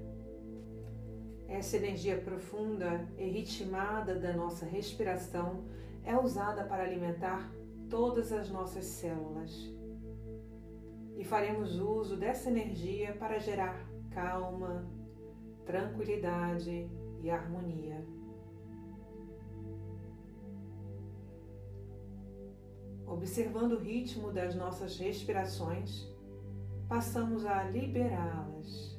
Essa 1.49 1.77
energia 1.77 2.17
profunda 2.21 3.09
e 3.17 3.27
ritmada 3.27 4.15
da 4.15 4.31
nossa 4.31 4.65
respiração 4.65 5.65
é 6.03 6.15
usada 6.15 6.63
para 6.63 6.83
alimentar 6.83 7.51
todas 7.89 8.31
as 8.31 8.49
nossas 8.49 8.85
células. 8.85 9.51
E 11.17 11.23
faremos 11.23 11.79
uso 11.79 12.15
dessa 12.15 12.49
energia 12.49 13.13
para 13.13 13.39
gerar 13.39 13.83
calma, 14.11 14.87
tranquilidade 15.65 16.89
e 17.21 17.29
harmonia. 17.29 18.05
observando 23.09 23.73
o 23.73 23.79
ritmo 23.79 24.31
das 24.31 24.55
nossas 24.55 24.97
respirações, 24.99 26.07
passamos 26.87 27.43
a 27.43 27.63
liberá-las 27.63 28.98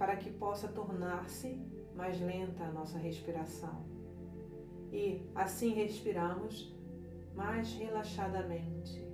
para 0.00 0.16
que 0.16 0.30
possa 0.30 0.66
tornar-se 0.66 1.60
mais 1.94 2.18
lenta 2.18 2.64
a 2.64 2.72
nossa 2.72 2.96
respiração. 2.96 3.84
E 4.90 5.30
assim 5.34 5.74
respiramos 5.74 6.74
mais 7.34 7.70
relaxadamente, 7.74 9.06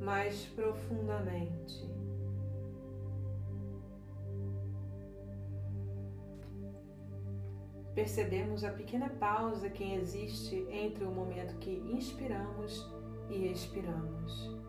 mais 0.00 0.46
profundamente. 0.56 1.92
percebemos 7.94 8.64
a 8.64 8.72
pequena 8.72 9.08
pausa 9.08 9.70
que 9.70 9.84
existe 9.94 10.66
entre 10.68 11.04
o 11.04 11.12
momento 11.12 11.56
que 11.58 11.70
inspiramos 11.70 12.92
e 13.30 13.46
expiramos. 13.46 14.63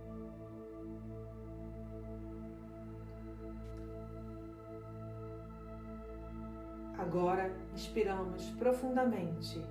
Agora 7.06 7.56
inspiramos 7.72 8.50
profundamente 8.58 9.62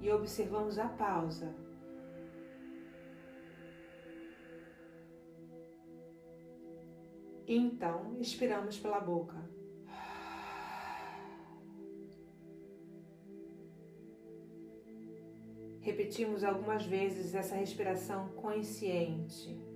e 0.00 0.12
observamos 0.12 0.78
a 0.78 0.88
pausa. 0.88 1.52
Então 7.48 8.16
expiramos 8.20 8.78
pela 8.78 9.00
boca. 9.00 9.36
Repetimos 15.80 16.44
algumas 16.44 16.86
vezes 16.86 17.34
essa 17.34 17.56
respiração 17.56 18.28
consciente. 18.28 19.67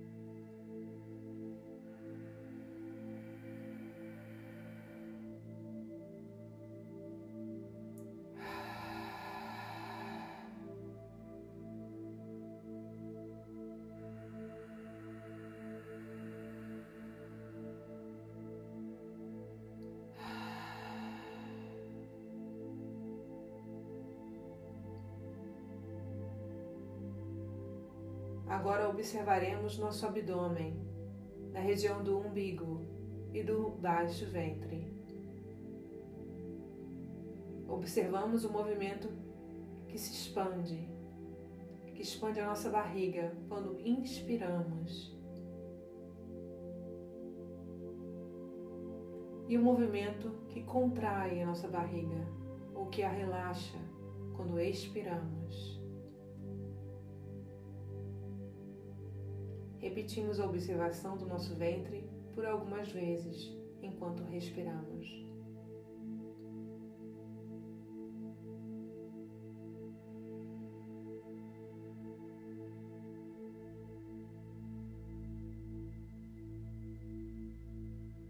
Observaremos 29.03 29.77
nosso 29.77 30.05
abdômen, 30.05 30.81
na 31.51 31.59
região 31.59 32.01
do 32.01 32.17
umbigo 32.19 32.87
e 33.33 33.43
do 33.43 33.71
baixo 33.71 34.25
ventre. 34.27 34.95
Observamos 37.67 38.45
o 38.45 38.49
movimento 38.49 39.09
que 39.89 39.97
se 39.97 40.13
expande, 40.13 40.89
que 41.93 42.01
expande 42.01 42.39
a 42.39 42.45
nossa 42.45 42.69
barriga 42.69 43.35
quando 43.49 43.77
inspiramos. 43.85 45.13
E 49.49 49.57
o 49.57 49.61
movimento 49.61 50.31
que 50.47 50.63
contrai 50.63 51.41
a 51.41 51.45
nossa 51.45 51.67
barriga 51.67 52.25
ou 52.73 52.85
que 52.85 53.03
a 53.03 53.09
relaxa 53.09 53.77
quando 54.37 54.57
expiramos. 54.61 55.82
Repetimos 59.83 60.39
a 60.39 60.45
observação 60.45 61.17
do 61.17 61.25
nosso 61.25 61.55
ventre 61.55 62.09
por 62.33 62.45
algumas 62.45 62.89
vezes 62.89 63.51
enquanto 63.81 64.23
respiramos. 64.23 65.27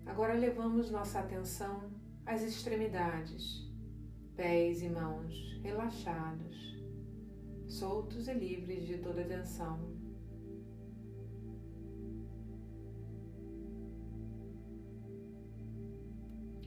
Agora 0.07 0.33
levamos 0.33 0.89
nossa 0.89 1.19
atenção 1.19 1.91
às 2.25 2.41
extremidades, 2.41 3.71
pés 4.35 4.81
e 4.81 4.89
mãos 4.89 5.59
relaxados, 5.61 6.83
soltos 7.67 8.27
e 8.27 8.33
livres 8.33 8.87
de 8.87 8.97
toda 8.97 9.23
tensão. 9.23 10.12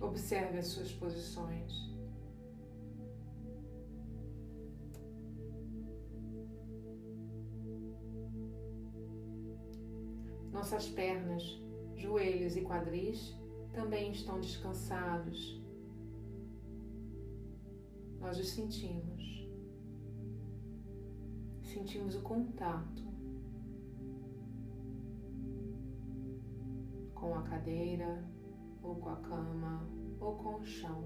Observe 0.06 0.58
as 0.58 0.68
suas 0.68 0.92
posições. 0.92 1.72
Nossas 10.52 10.88
pernas, 10.88 11.42
joelhos 11.96 12.56
e 12.56 12.62
quadris 12.62 13.36
também 13.72 14.12
estão 14.12 14.40
descansados. 14.40 15.60
Nós 18.20 18.38
os 18.38 18.50
sentimos. 18.50 19.50
Sentimos 21.64 22.14
o 22.14 22.22
contato 22.22 23.04
com 27.12 27.34
a 27.34 27.42
cadeira, 27.42 28.25
ou 28.86 28.94
com 28.94 29.08
a 29.10 29.16
cama, 29.16 29.96
ou 30.20 30.37
com 30.37 30.56
o 30.56 30.64
chão. 30.64 31.04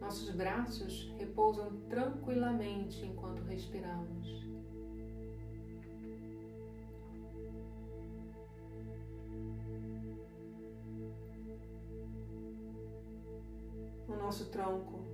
Nossos 0.00 0.30
braços 0.30 1.12
repousam 1.18 1.80
tranquilamente 1.88 3.04
enquanto 3.04 3.42
respiramos. 3.42 4.48
O 14.08 14.16
nosso 14.16 14.50
tronco, 14.50 15.04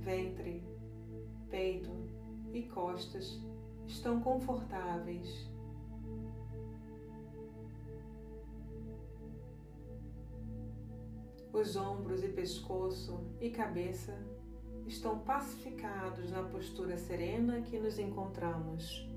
ventre, 0.00 0.62
peito 1.48 1.90
e 2.52 2.62
costas 2.64 3.40
estão 3.86 4.20
confortáveis 4.20 5.48
Os 11.60 11.74
ombros 11.74 12.22
e 12.22 12.28
pescoço 12.28 13.18
e 13.40 13.50
cabeça 13.50 14.16
estão 14.86 15.18
pacificados 15.18 16.30
na 16.30 16.44
postura 16.44 16.96
serena 16.96 17.62
que 17.62 17.80
nos 17.80 17.98
encontramos. 17.98 19.10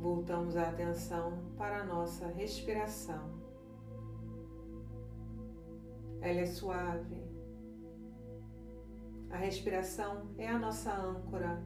Voltamos 0.00 0.56
a 0.56 0.70
atenção 0.70 1.38
para 1.56 1.82
a 1.82 1.86
nossa 1.86 2.26
respiração. 2.26 3.30
Ela 6.20 6.40
é 6.40 6.46
suave. 6.46 7.22
A 9.30 9.36
respiração 9.36 10.34
é 10.36 10.48
a 10.48 10.58
nossa 10.58 10.92
âncora 10.92 11.64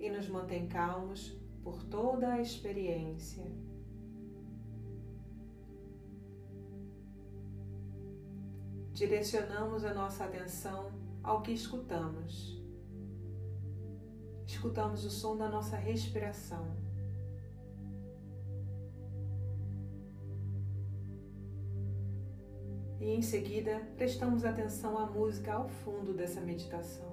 e 0.00 0.10
nos 0.10 0.28
mantém 0.28 0.66
calmos 0.66 1.40
por 1.62 1.84
toda 1.84 2.32
a 2.32 2.40
experiência. 2.40 3.73
Direcionamos 8.94 9.84
a 9.84 9.92
nossa 9.92 10.24
atenção 10.24 10.92
ao 11.22 11.42
que 11.42 11.52
escutamos. 11.52 12.62
Escutamos 14.46 15.04
o 15.04 15.10
som 15.10 15.36
da 15.36 15.48
nossa 15.48 15.76
respiração. 15.76 16.64
E 23.00 23.10
em 23.10 23.20
seguida, 23.20 23.80
prestamos 23.96 24.44
atenção 24.44 24.96
à 24.96 25.06
música 25.06 25.52
ao 25.52 25.68
fundo 25.68 26.14
dessa 26.14 26.40
meditação. 26.40 27.12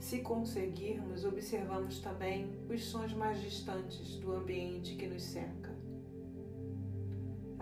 Se 0.00 0.20
conseguirmos, 0.20 1.26
observamos 1.26 2.00
também 2.00 2.50
os 2.70 2.82
sons 2.82 3.12
mais 3.12 3.42
distantes 3.42 4.16
do 4.16 4.32
ambiente 4.32 4.96
que 4.96 5.06
nos 5.06 5.22
cerca. 5.22 5.67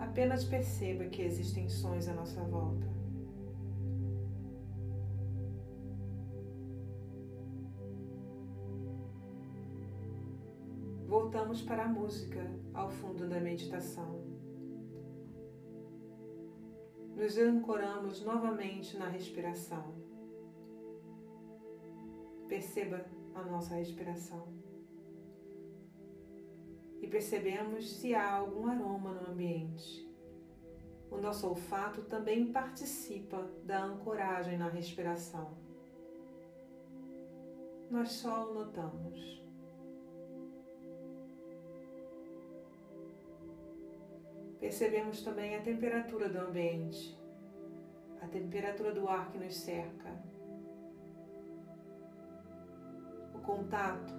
Apenas 0.07 0.45
perceba 0.45 1.05
que 1.05 1.21
existem 1.21 1.67
sons 1.67 2.07
à 2.07 2.13
nossa 2.13 2.41
volta. 2.45 2.87
Voltamos 11.05 11.61
para 11.61 11.83
a 11.83 11.87
música 11.87 12.49
ao 12.73 12.89
fundo 12.89 13.27
da 13.27 13.39
meditação. 13.39 14.23
Nos 17.15 17.37
ancoramos 17.37 18.23
novamente 18.23 18.97
na 18.97 19.09
respiração. 19.09 19.93
Perceba 22.47 23.05
a 23.35 23.43
nossa 23.43 23.75
respiração 23.75 24.56
e 27.01 27.07
percebemos 27.07 27.97
se 27.97 28.15
há 28.15 28.33
algum 28.33 28.67
aroma 28.67 29.13
no 29.13 29.31
ambiente. 29.31 30.07
O 31.09 31.17
nosso 31.17 31.47
olfato 31.47 32.01
também 32.03 32.51
participa 32.51 33.49
da 33.63 33.83
ancoragem 33.83 34.57
na 34.57 34.67
respiração. 34.67 35.57
Nós 37.89 38.11
só 38.11 38.49
o 38.49 38.53
notamos. 38.53 39.37
Percebemos 44.59 45.21
também 45.21 45.55
a 45.55 45.61
temperatura 45.61 46.27
do 46.27 46.39
ambiente, 46.39 47.17
a 48.21 48.27
temperatura 48.27 48.91
do 48.91 49.07
ar 49.07 49.31
que 49.31 49.37
nos 49.37 49.55
cerca, 49.55 50.11
o 53.33 53.39
contato 53.39 54.13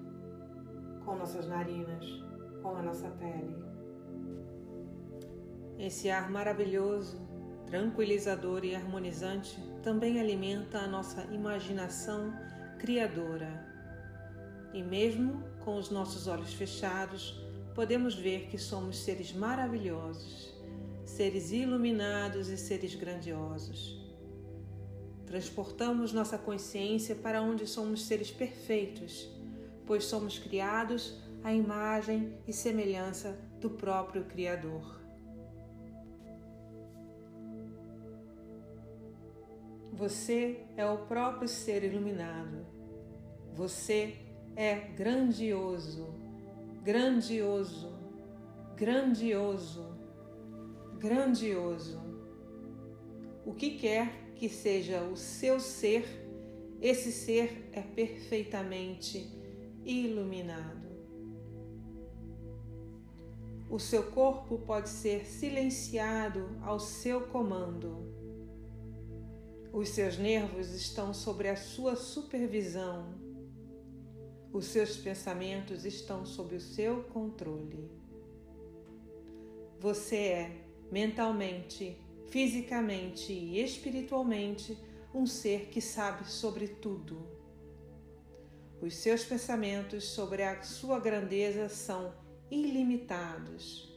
com 1.05 1.17
nossas 1.17 1.47
narinas 1.49 2.28
com 2.69 2.77
a 2.77 2.83
nossa 2.83 3.09
pele. 3.09 3.57
Esse 5.79 6.11
ar 6.11 6.31
maravilhoso, 6.31 7.19
tranquilizador 7.67 8.65
e 8.65 8.75
harmonizante 8.75 9.59
também 9.83 10.21
alimenta 10.21 10.79
a 10.79 10.87
nossa 10.87 11.23
imaginação 11.33 12.33
criadora. 12.79 13.67
E 14.75 14.83
mesmo 14.83 15.43
com 15.65 15.77
os 15.77 15.89
nossos 15.91 16.27
olhos 16.27 16.53
fechados, 16.53 17.41
podemos 17.75 18.15
ver 18.15 18.49
que 18.49 18.59
somos 18.59 18.99
seres 18.99 19.33
maravilhosos, 19.33 20.53
seres 21.07 21.51
iluminados 21.53 22.49
e 22.49 22.57
seres 22.59 22.95
grandiosos. 22.95 23.97
Transportamos 25.25 26.13
nossa 26.13 26.37
consciência 26.37 27.15
para 27.15 27.41
onde 27.41 27.67
somos 27.67 28.05
seres 28.07 28.31
perfeitos, 28.31 29.29
pois 29.87 30.05
somos 30.05 30.39
criados 30.39 31.28
a 31.49 31.55
imagem 31.55 32.35
e 32.47 32.53
semelhança 32.53 33.35
do 33.59 33.71
próprio 33.71 34.27
Criador. 34.27 35.01
Você 39.95 40.67
é 40.77 40.85
o 40.85 41.07
próprio 41.07 41.49
ser 41.49 41.85
iluminado. 41.85 42.67
Você 43.55 44.15
é 44.55 44.75
grandioso, 44.75 46.15
grandioso, 46.85 47.99
grandioso, 48.77 49.99
grandioso. 50.99 51.99
O 53.47 53.55
que 53.55 53.79
quer 53.79 54.35
que 54.35 54.51
seja 54.51 55.01
o 55.01 55.17
seu 55.17 55.59
ser, 55.59 56.05
esse 56.83 57.11
ser 57.11 57.71
é 57.73 57.81
perfeitamente 57.81 59.27
iluminado. 59.83 60.78
O 63.71 63.79
seu 63.79 64.03
corpo 64.05 64.59
pode 64.61 64.89
ser 64.89 65.27
silenciado 65.27 66.59
ao 66.63 66.81
seu 66.81 67.29
comando. 67.29 68.19
Os 69.71 69.91
seus 69.91 70.17
nervos 70.17 70.73
estão 70.73 71.13
sob 71.13 71.47
a 71.47 71.55
sua 71.55 71.95
supervisão. 71.95 73.13
Os 74.51 74.65
seus 74.65 74.97
pensamentos 74.97 75.85
estão 75.85 76.25
sob 76.25 76.57
o 76.57 76.61
seu 76.61 77.03
controle. 77.05 77.91
Você 79.79 80.17
é 80.17 80.57
mentalmente, 80.91 82.01
fisicamente 82.29 83.35
e 83.35 83.63
espiritualmente 83.63 84.79
um 85.15 85.27
ser 85.27 85.67
que 85.69 85.83
sabe 85.83 86.27
sobre 86.27 86.69
tudo. 86.69 87.29
Os 88.81 88.95
seus 88.95 89.25
pensamentos 89.25 90.05
sobre 90.05 90.43
a 90.43 90.63
sua 90.63 90.99
grandeza 90.99 91.69
são 91.69 92.15
ilimitados. 92.51 93.89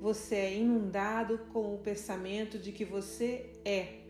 Você 0.00 0.34
é 0.34 0.56
inundado 0.56 1.38
com 1.52 1.74
o 1.74 1.78
pensamento 1.78 2.58
de 2.58 2.72
que 2.72 2.84
você 2.84 3.52
é 3.64 4.00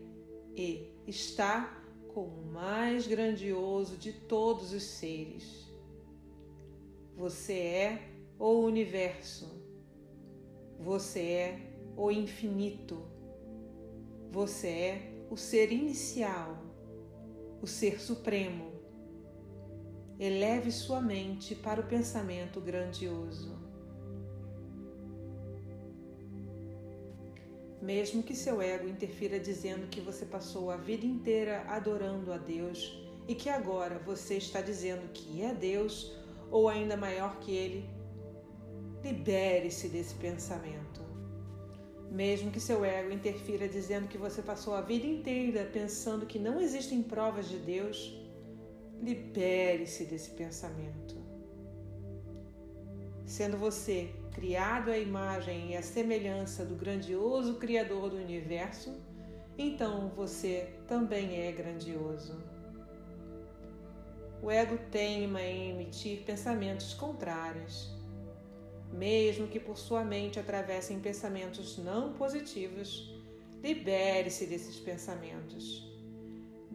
e 0.55 0.89
está 1.05 1.81
com 2.13 2.25
o 2.25 2.45
mais 2.45 3.07
grandioso 3.07 3.97
de 3.97 4.13
todos 4.13 4.73
os 4.73 4.83
seres. 4.83 5.69
Você 7.15 7.53
é 7.53 8.09
o 8.39 8.61
universo. 8.61 9.61
Você 10.79 11.19
é 11.19 11.59
o 11.95 12.09
infinito. 12.11 13.05
Você 14.31 14.67
é 14.67 15.25
o 15.29 15.37
ser 15.37 15.71
inicial, 15.71 16.57
o 17.61 17.67
ser 17.67 18.01
supremo. 18.01 18.70
Eleve 20.23 20.71
sua 20.71 21.01
mente 21.01 21.55
para 21.55 21.81
o 21.81 21.83
pensamento 21.83 22.61
grandioso. 22.61 23.57
Mesmo 27.81 28.21
que 28.21 28.35
seu 28.35 28.61
ego 28.61 28.87
interfira 28.87 29.39
dizendo 29.39 29.87
que 29.87 29.99
você 29.99 30.23
passou 30.23 30.69
a 30.69 30.77
vida 30.77 31.07
inteira 31.07 31.65
adorando 31.67 32.31
a 32.31 32.37
Deus 32.37 33.03
e 33.27 33.33
que 33.33 33.49
agora 33.49 33.97
você 33.97 34.35
está 34.35 34.61
dizendo 34.61 35.11
que 35.11 35.41
é 35.41 35.55
Deus 35.55 36.15
ou 36.51 36.69
ainda 36.69 36.95
maior 36.95 37.39
que 37.39 37.55
Ele, 37.55 37.89
libere-se 39.03 39.87
desse 39.87 40.13
pensamento. 40.13 41.01
Mesmo 42.11 42.51
que 42.51 42.59
seu 42.59 42.85
ego 42.85 43.11
interfira 43.11 43.67
dizendo 43.67 44.07
que 44.07 44.19
você 44.19 44.43
passou 44.43 44.75
a 44.75 44.81
vida 44.81 45.07
inteira 45.07 45.67
pensando 45.73 46.27
que 46.27 46.37
não 46.37 46.61
existem 46.61 47.01
provas 47.01 47.49
de 47.49 47.57
Deus, 47.57 48.20
libere-se 49.01 50.05
desse 50.05 50.31
pensamento. 50.31 51.15
Sendo 53.25 53.57
você 53.57 54.13
criado 54.31 54.91
à 54.91 54.97
imagem 54.97 55.71
e 55.71 55.75
à 55.75 55.81
semelhança 55.81 56.63
do 56.63 56.75
grandioso 56.75 57.55
Criador 57.55 58.09
do 58.09 58.17
universo, 58.17 58.95
então 59.57 60.09
você 60.09 60.73
também 60.87 61.41
é 61.41 61.51
grandioso. 61.51 62.41
O 64.41 64.49
ego 64.49 64.77
teima 64.89 65.41
em 65.41 65.71
emitir 65.71 66.23
pensamentos 66.23 66.93
contrários. 66.93 67.91
Mesmo 68.91 69.47
que 69.47 69.59
por 69.59 69.77
sua 69.77 70.03
mente 70.03 70.39
atravessem 70.39 70.99
pensamentos 70.99 71.77
não 71.77 72.13
positivos, 72.13 73.15
libere-se 73.63 74.47
desses 74.47 74.79
pensamentos. 74.79 75.90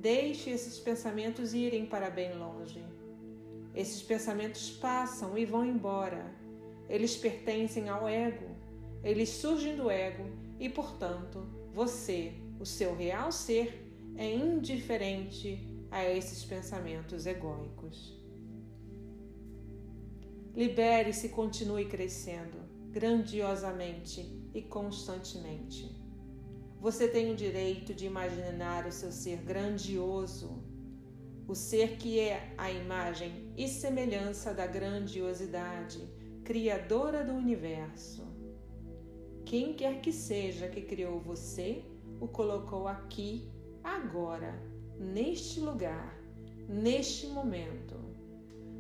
Deixe 0.07 0.51
esses 0.51 0.79
pensamentos 0.79 1.53
irem 1.53 1.85
para 1.85 2.09
bem 2.09 2.33
longe. 2.39 2.81
Esses 3.75 4.01
pensamentos 4.01 4.71
passam 4.71 5.37
e 5.37 5.45
vão 5.45 5.65
embora 5.65 6.33
eles 6.89 7.17
pertencem 7.17 7.89
ao 7.89 8.09
ego, 8.09 8.47
eles 9.03 9.29
surgem 9.29 9.75
do 9.75 9.91
ego 9.91 10.31
e, 10.61 10.69
portanto, 10.69 11.45
você, 11.75 12.35
o 12.61 12.65
seu 12.65 12.95
real 12.95 13.33
ser, 13.33 13.85
é 14.15 14.33
indiferente 14.33 15.59
a 15.91 16.09
esses 16.09 16.45
pensamentos 16.45 17.27
egóicos. 17.27 18.17
Libere-se 20.55 21.27
e 21.27 21.31
continue 21.31 21.87
crescendo 21.87 22.59
grandiosamente 22.93 24.25
e 24.55 24.63
constantemente. 24.63 26.06
Você 26.81 27.09
tem 27.09 27.33
o 27.33 27.37
direito 27.37 27.95
de 27.95 28.07
imaginar 28.07 28.87
o 28.87 28.93
seu 28.93 29.11
ser 29.11 29.39
grandioso, 29.39 30.63
o 31.49 31.55
ser 31.55 31.97
que 31.97 32.19
é 32.19 32.53
a 32.59 32.71
imagem 32.71 33.53
e 33.57 33.69
semelhança 33.69 34.53
da 34.53 34.67
grandiosidade 34.67 36.17
Criadora 36.47 37.25
do 37.25 37.33
universo. 37.33 38.25
Quem 39.45 39.75
quer 39.75 40.01
que 40.01 40.13
seja 40.13 40.69
que 40.69 40.81
criou 40.81 41.19
você, 41.19 41.85
o 42.21 42.29
colocou 42.29 42.87
aqui, 42.87 43.51
agora, 43.83 44.55
neste 44.97 45.59
lugar, 45.59 46.17
neste 46.69 47.27
momento. 47.27 47.97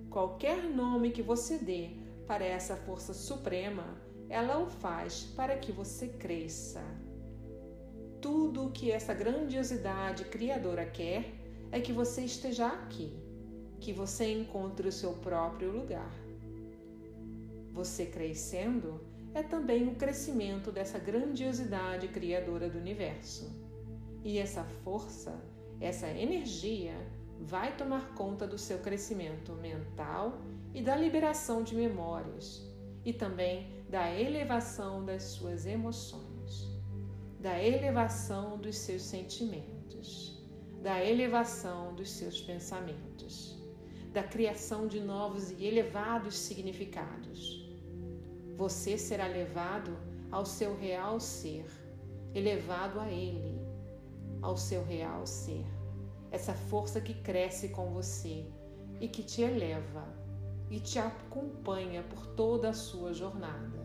Qualquer 0.09 0.63
nome 0.63 1.11
que 1.11 1.23
você 1.23 1.59
dê 1.59 1.91
para 2.25 2.45
essa 2.45 2.77
força 2.77 3.13
suprema, 3.13 4.01
ela 4.29 4.59
o 4.59 4.71
faz 4.71 5.25
para 5.35 5.57
que 5.57 5.73
você 5.73 6.07
cresça. 6.07 6.85
Tudo 8.27 8.65
o 8.65 8.71
que 8.73 8.91
essa 8.91 9.15
grandiosidade 9.15 10.25
criadora 10.25 10.85
quer 10.85 11.33
é 11.71 11.79
que 11.81 11.93
você 11.93 12.23
esteja 12.23 12.67
aqui, 12.67 13.17
que 13.79 13.93
você 13.93 14.33
encontre 14.33 14.89
o 14.89 14.91
seu 14.91 15.12
próprio 15.12 15.71
lugar. 15.71 16.11
Você 17.73 18.05
crescendo 18.05 19.01
é 19.33 19.45
também 19.45 19.87
o 19.87 19.95
crescimento 19.95 20.73
dessa 20.73 20.99
grandiosidade 20.99 22.09
criadora 22.09 22.69
do 22.69 22.79
universo. 22.79 23.49
E 24.25 24.39
essa 24.39 24.65
força, 24.83 25.41
essa 25.81 26.09
energia, 26.09 26.97
vai 27.41 27.77
tomar 27.77 28.12
conta 28.17 28.45
do 28.45 28.59
seu 28.59 28.81
crescimento 28.81 29.53
mental 29.53 30.41
e 30.75 30.83
da 30.83 30.97
liberação 30.97 31.62
de 31.62 31.77
memórias, 31.77 32.61
e 33.05 33.12
também 33.12 33.69
da 33.89 34.12
elevação 34.12 35.05
das 35.05 35.23
suas 35.23 35.65
emoções, 35.65 36.26
da 37.40 37.62
elevação 37.62 38.59
dos 38.59 38.77
seus 38.77 39.03
sentimentos, 39.03 40.42
da 40.83 41.05
elevação 41.05 41.94
dos 41.94 42.11
seus 42.11 42.40
pensamentos, 42.40 43.57
da 44.12 44.22
criação 44.22 44.87
de 44.87 45.01
novos 45.01 45.51
e 45.51 45.64
elevados 45.64 46.37
significados 46.37 47.66
você 48.57 48.96
será 48.96 49.27
levado 49.27 49.94
ao 50.33 50.46
seu 50.46 50.75
real 50.75 51.20
ser, 51.20 51.66
elevado 52.35 52.99
a 52.99 53.11
Ele, 53.11 53.61
ao 54.40 54.57
seu 54.57 54.83
real 54.83 55.27
ser. 55.27 55.64
Essa 56.31 56.55
força 56.55 56.99
que 56.99 57.12
cresce 57.12 57.68
com 57.68 57.92
você 57.92 58.46
e 58.99 59.09
que 59.09 59.22
te 59.22 59.42
eleva 59.42 60.05
e 60.70 60.81
te 60.81 60.99
acompanha 60.99 62.03
por 62.05 62.27
toda 62.29 62.70
a 62.70 62.72
sua 62.72 63.12
jornada. 63.12 63.76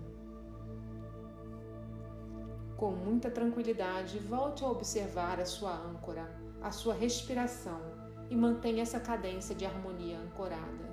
Com 2.81 2.93
muita 2.93 3.29
tranquilidade, 3.29 4.17
volte 4.17 4.63
a 4.63 4.67
observar 4.67 5.39
a 5.39 5.45
sua 5.45 5.71
âncora, 5.71 6.27
a 6.63 6.71
sua 6.71 6.95
respiração 6.95 7.79
e 8.27 8.35
mantenha 8.35 8.81
essa 8.81 8.99
cadência 8.99 9.53
de 9.53 9.63
harmonia 9.63 10.17
ancorada. 10.17 10.89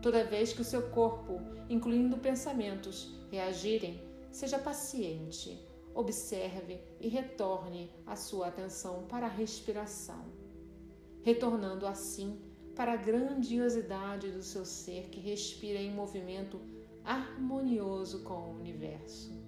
Toda 0.00 0.24
vez 0.24 0.54
que 0.54 0.62
o 0.62 0.64
seu 0.64 0.88
corpo, 0.88 1.42
incluindo 1.68 2.16
pensamentos, 2.16 3.14
reagirem, 3.30 4.02
seja 4.32 4.58
paciente, 4.58 5.62
observe 5.94 6.80
e 6.98 7.06
retorne 7.06 7.92
a 8.06 8.16
sua 8.16 8.46
atenção 8.46 9.04
para 9.06 9.26
a 9.26 9.28
respiração, 9.28 10.24
retornando 11.22 11.86
assim 11.86 12.40
para 12.74 12.94
a 12.94 12.96
grandiosidade 12.96 14.30
do 14.30 14.42
seu 14.42 14.64
ser 14.64 15.10
que 15.10 15.20
respira 15.20 15.78
em 15.78 15.92
movimento 15.92 16.58
harmonioso 17.04 18.22
com 18.22 18.52
o 18.52 18.58
universo. 18.58 19.43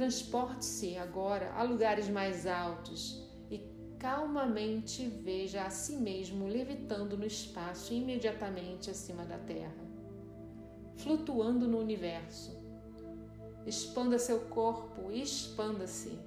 Transporte-se 0.00 0.96
agora 0.96 1.52
a 1.52 1.62
lugares 1.62 2.08
mais 2.08 2.46
altos 2.46 3.28
calmamente 3.98 5.06
veja 5.06 5.64
a 5.64 5.68
si 5.68 5.94
mesmo 5.94 6.48
levitando 6.48 7.18
no 7.18 7.26
espaço 7.26 7.92
imediatamente 7.92 8.88
acima 8.88 9.26
da 9.26 9.36
Terra, 9.36 9.84
flutuando 10.96 11.68
no 11.68 11.78
universo. 11.78 12.58
Expanda 13.66 14.18
seu 14.18 14.40
corpo, 14.46 15.12
expanda-se. 15.12 16.18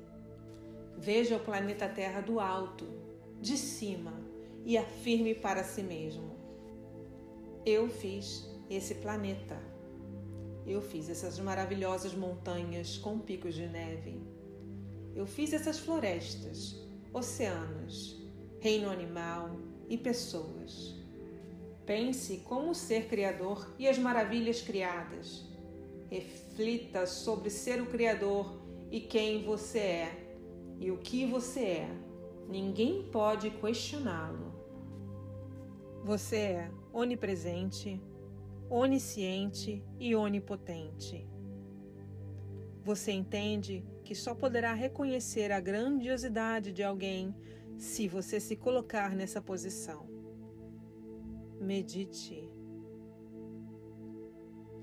Veja 0.96 1.38
o 1.38 1.40
planeta 1.40 1.90
Terra 1.90 2.22
do 2.22 2.40
alto, 2.40 2.86
de 3.42 3.58
cima, 3.58 4.14
e 4.64 4.78
afirme 4.78 5.34
para 5.34 5.64
si 5.64 5.82
mesmo: 5.82 6.38
Eu 7.66 7.90
fiz 7.90 8.48
esse 8.70 8.94
planeta. 8.94 9.73
Eu 10.65 10.82
fiz 10.82 11.10
essas 11.10 11.39
maravilhosas 11.39 12.13
montanhas 12.13 12.97
com 12.97 13.19
picos 13.19 13.54
de 13.54 13.67
neve. 13.67 14.21
Eu 15.15 15.26
fiz 15.26 15.54
essas 15.54 15.80
florestas 15.80 16.82
oceanos, 17.13 18.19
reino 18.60 18.89
animal 18.89 19.52
e 19.88 19.97
pessoas. 19.97 20.95
Pense 21.86 22.38
como 22.39 22.73
ser 22.73 23.08
criador 23.08 23.73
e 23.78 23.88
as 23.88 23.99
maravilhas 23.99 24.62
criadas. 24.62 25.45
Reflita 26.10 27.06
sobre 27.06 27.49
ser 27.49 27.82
o 27.82 27.86
criador 27.86 28.62
e 28.89 29.02
quem 29.02 29.43
você 29.43 29.80
é 29.80 30.23
e 30.80 30.91
o 30.91 30.97
que 30.97 31.26
você 31.26 31.60
é. 31.60 31.89
Ninguém 32.47 33.04
pode 33.12 33.49
questioná-lo. 33.52 34.54
Você 36.04 36.38
é 36.38 36.71
onipresente, 36.91 38.02
onisciente 38.76 39.86
e 40.00 40.16
onipotente. 40.16 41.30
Você 42.84 43.12
entende 43.12 43.86
que 44.04 44.16
só 44.16 44.34
poderá 44.34 44.74
reconhecer 44.74 45.52
a 45.52 45.60
grandiosidade 45.60 46.74
de 46.74 46.82
alguém 46.82 47.36
se 47.78 48.08
você 48.08 48.40
se 48.40 48.56
colocar 48.56 49.16
nessa 49.16 49.40
posição. 49.40 50.08
Medite 51.62 52.52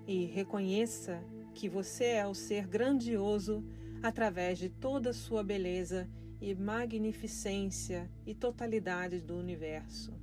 e 0.06 0.24
reconheça 0.26 1.20
que 1.52 1.68
você 1.68 2.04
é 2.04 2.26
o 2.26 2.32
ser 2.32 2.68
grandioso 2.68 3.64
através 4.00 4.56
de 4.56 4.70
toda 4.70 5.10
a 5.10 5.14
sua 5.14 5.42
beleza 5.42 6.08
e 6.40 6.54
magnificência 6.54 8.08
e 8.24 8.36
totalidade 8.36 9.20
do 9.20 9.36
universo. 9.36 10.14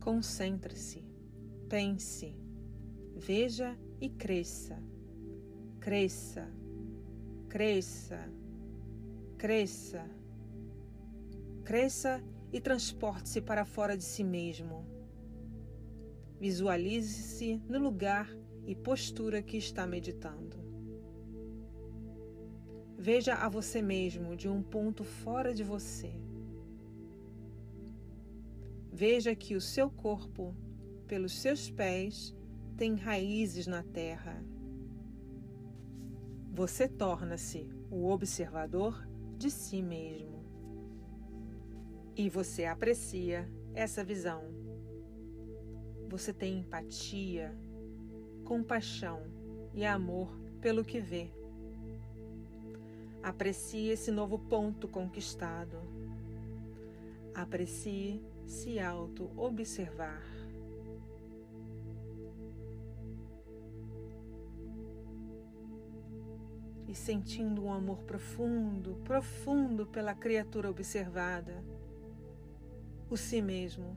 Concentre-se, 0.00 1.09
pense, 1.70 2.36
veja 3.16 3.78
e 4.00 4.08
cresça. 4.10 4.76
Cresça, 5.78 6.46
cresça, 7.48 8.28
cresça. 9.38 10.04
Cresça 11.64 12.20
e 12.52 12.60
transporte-se 12.60 13.40
para 13.40 13.64
fora 13.64 13.96
de 13.96 14.02
si 14.02 14.24
mesmo. 14.24 14.84
Visualize-se 16.40 17.62
no 17.68 17.78
lugar 17.78 18.28
e 18.66 18.74
postura 18.74 19.40
que 19.40 19.56
está 19.56 19.86
meditando. 19.86 20.58
Veja 22.98 23.34
a 23.34 23.48
você 23.48 23.80
mesmo 23.80 24.34
de 24.34 24.48
um 24.48 24.60
ponto 24.60 25.04
fora 25.04 25.54
de 25.54 25.62
você. 25.62 26.12
Veja 28.92 29.36
que 29.36 29.54
o 29.54 29.60
seu 29.60 29.88
corpo, 29.88 30.54
pelos 31.10 31.40
seus 31.40 31.68
pés, 31.68 32.32
tem 32.76 32.94
raízes 32.94 33.66
na 33.66 33.82
terra. 33.82 34.40
Você 36.52 36.86
torna-se 36.86 37.68
o 37.90 38.08
observador 38.08 39.08
de 39.36 39.50
si 39.50 39.82
mesmo. 39.82 40.44
E 42.14 42.30
você 42.30 42.64
aprecia 42.64 43.50
essa 43.74 44.04
visão. 44.04 44.44
Você 46.08 46.32
tem 46.32 46.60
empatia, 46.60 47.58
compaixão 48.44 49.20
e 49.74 49.84
amor 49.84 50.30
pelo 50.60 50.84
que 50.84 51.00
vê. 51.00 51.28
Aprecie 53.20 53.88
esse 53.88 54.12
novo 54.12 54.38
ponto 54.38 54.86
conquistado. 54.86 55.76
Aprecie 57.34 58.22
se 58.46 58.78
auto-observar. 58.78 60.39
E 66.90 66.94
sentindo 66.96 67.62
um 67.62 67.72
amor 67.72 68.02
profundo, 68.02 68.96
profundo 69.04 69.86
pela 69.86 70.12
criatura 70.12 70.68
observada, 70.68 71.62
o 73.08 73.16
si 73.16 73.40
mesmo, 73.40 73.96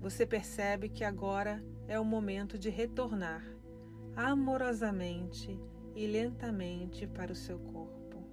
você 0.00 0.24
percebe 0.24 0.88
que 0.88 1.04
agora 1.04 1.62
é 1.86 2.00
o 2.00 2.04
momento 2.06 2.58
de 2.58 2.70
retornar 2.70 3.44
amorosamente 4.16 5.60
e 5.94 6.06
lentamente 6.06 7.06
para 7.06 7.30
o 7.30 7.36
seu 7.36 7.58
corpo. 7.58 8.24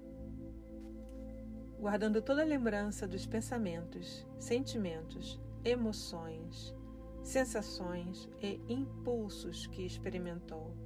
Guardando 1.78 2.22
toda 2.22 2.40
a 2.40 2.46
lembrança 2.46 3.06
dos 3.06 3.26
pensamentos, 3.26 4.26
sentimentos, 4.38 5.38
emoções, 5.62 6.74
sensações 7.22 8.26
e 8.40 8.58
impulsos 8.70 9.66
que 9.66 9.84
experimentou. 9.84 10.85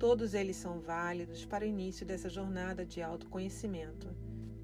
Todos 0.00 0.32
eles 0.32 0.56
são 0.56 0.80
válidos 0.80 1.44
para 1.44 1.62
o 1.62 1.68
início 1.68 2.06
dessa 2.06 2.30
jornada 2.30 2.86
de 2.86 3.02
autoconhecimento 3.02 4.08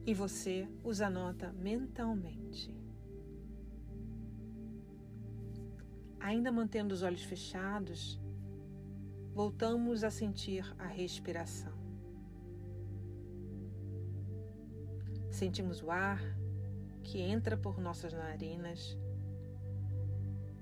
e 0.07 0.15
você 0.15 0.67
os 0.83 1.03
anota 1.03 1.53
mentalmente. 1.53 2.75
Ainda 6.19 6.51
mantendo 6.51 6.95
os 6.95 7.03
olhos 7.03 7.23
fechados, 7.23 8.19
voltamos 9.35 10.05
a 10.05 10.11
sentir 10.11 10.65
a 10.79 10.87
respiração. 10.87 11.75
Sentimos 15.31 15.83
o 15.83 15.91
ar 15.91 16.19
que 17.03 17.21
entra 17.21 17.59
por 17.59 17.79
nossas 17.79 18.15
narinas. 18.15 18.97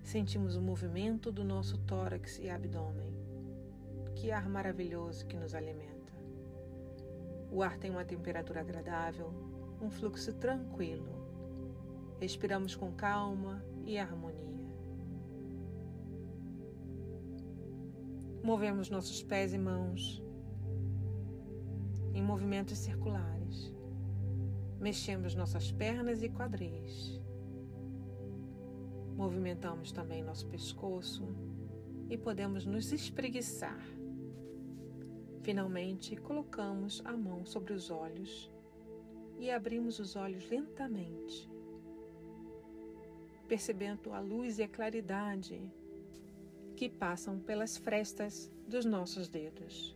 Sentimos 0.03 0.57
o 0.57 0.61
movimento 0.61 1.31
do 1.31 1.45
nosso 1.45 1.79
tórax 1.79 2.41
e 2.41 2.51
abdômen. 2.51 3.14
Que 4.25 4.33
ar 4.33 4.49
maravilhoso 4.49 5.27
que 5.27 5.37
nos 5.37 5.55
alimenta. 5.55 6.15
O 7.51 7.63
ar 7.63 7.77
tem 7.77 7.91
uma 7.91 8.07
temperatura 8.07 8.61
agradável, 8.61 9.31
um 9.83 9.91
fluxo 9.91 10.33
tranquilo. 10.33 11.13
Respiramos 12.19 12.75
com 12.75 12.91
calma 12.91 13.63
e 13.85 13.99
harmonia. 13.99 14.67
Movemos 18.43 18.89
nossos 18.89 19.23
pés 19.23 19.53
e 19.53 19.59
mãos 19.59 20.25
em 22.15 22.23
movimentos 22.23 22.79
circulares. 22.79 23.71
Mexemos 24.81 25.35
nossas 25.35 25.71
pernas 25.71 26.23
e 26.23 26.31
quadris. 26.31 27.21
Movimentamos 29.15 29.93
também 29.93 30.23
nosso 30.23 30.47
pescoço 30.47 31.29
e 32.09 32.17
podemos 32.17 32.65
nos 32.65 32.91
espreguiçar. 32.91 33.85
Finalmente, 35.45 36.17
colocamos 36.17 37.03
a 37.05 37.13
mão 37.13 37.45
sobre 37.45 37.75
os 37.75 37.91
olhos 37.91 38.51
e 39.39 39.51
abrimos 39.51 39.99
os 39.99 40.17
olhos 40.17 40.49
lentamente, 40.49 41.51
percebendo 43.47 44.15
a 44.15 44.21
luz 44.21 44.59
e 44.59 44.63
a 44.63 44.69
claridade 44.69 45.71
que 46.75 46.89
passam 46.89 47.39
pelas 47.39 47.77
frestas 47.77 48.51
dos 48.67 48.87
nossos 48.87 49.29
dedos, 49.29 49.95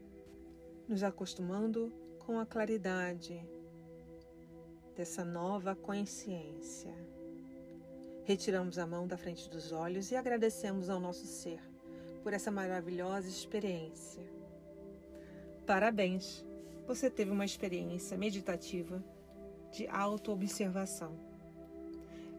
nos 0.86 1.02
acostumando 1.02 1.90
com 2.18 2.38
a 2.38 2.44
claridade 2.44 3.40
dessa 4.94 5.24
nova 5.24 5.74
consciência. 5.74 6.94
Retiramos 8.24 8.78
a 8.78 8.86
mão 8.86 9.06
da 9.06 9.16
frente 9.16 9.48
dos 9.48 9.72
olhos 9.72 10.10
e 10.10 10.16
agradecemos 10.16 10.90
ao 10.90 11.00
nosso 11.00 11.24
ser 11.24 11.62
por 12.22 12.34
essa 12.34 12.50
maravilhosa 12.50 13.28
experiência. 13.28 14.37
Parabéns! 15.68 16.46
Você 16.86 17.10
teve 17.10 17.30
uma 17.30 17.44
experiência 17.44 18.16
meditativa 18.16 19.04
de 19.70 19.86
autoobservação. 19.86 21.12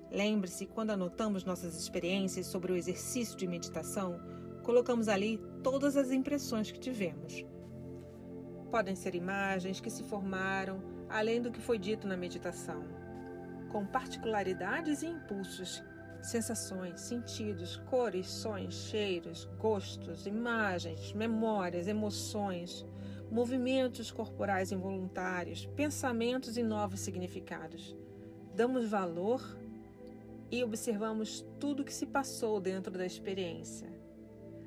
Lembre-se, 0.10 0.66
quando 0.66 0.90
anotamos 0.90 1.44
nossas 1.44 1.80
experiências 1.80 2.48
sobre 2.48 2.72
o 2.72 2.76
exercício 2.76 3.38
de 3.38 3.46
meditação, 3.46 4.20
colocamos 4.64 5.08
ali 5.08 5.40
todas 5.62 5.96
as 5.96 6.10
impressões 6.10 6.72
que 6.72 6.80
tivemos. 6.80 7.46
Podem 8.72 8.96
ser 8.96 9.14
imagens 9.14 9.80
que 9.80 9.92
se 9.92 10.02
formaram 10.02 10.82
além 11.08 11.40
do 11.40 11.52
que 11.52 11.62
foi 11.62 11.78
dito 11.78 12.08
na 12.08 12.18
meditação, 12.18 12.84
com 13.72 13.86
particularidades 13.86 15.04
e 15.04 15.06
impulsos, 15.06 15.84
sensações, 16.20 17.00
sentidos, 17.02 17.78
cores, 17.92 18.26
sons, 18.26 18.74
cheiros, 18.90 19.46
gostos, 19.60 20.26
imagens, 20.26 21.14
memórias, 21.14 21.88
emoções, 21.88 22.84
movimentos 23.32 24.12
corporais 24.12 24.72
involuntários, 24.72 25.66
pensamentos 25.76 26.58
e 26.58 26.64
novos 26.64 27.00
significados. 27.00 27.96
Damos 28.56 28.90
valor 28.90 29.58
e 30.52 30.64
observamos 30.64 31.46
tudo 31.60 31.82
o 31.82 31.86
que 31.86 31.94
se 31.94 32.06
passou 32.06 32.60
dentro 32.60 32.98
da 32.98 33.06
experiência, 33.06 33.88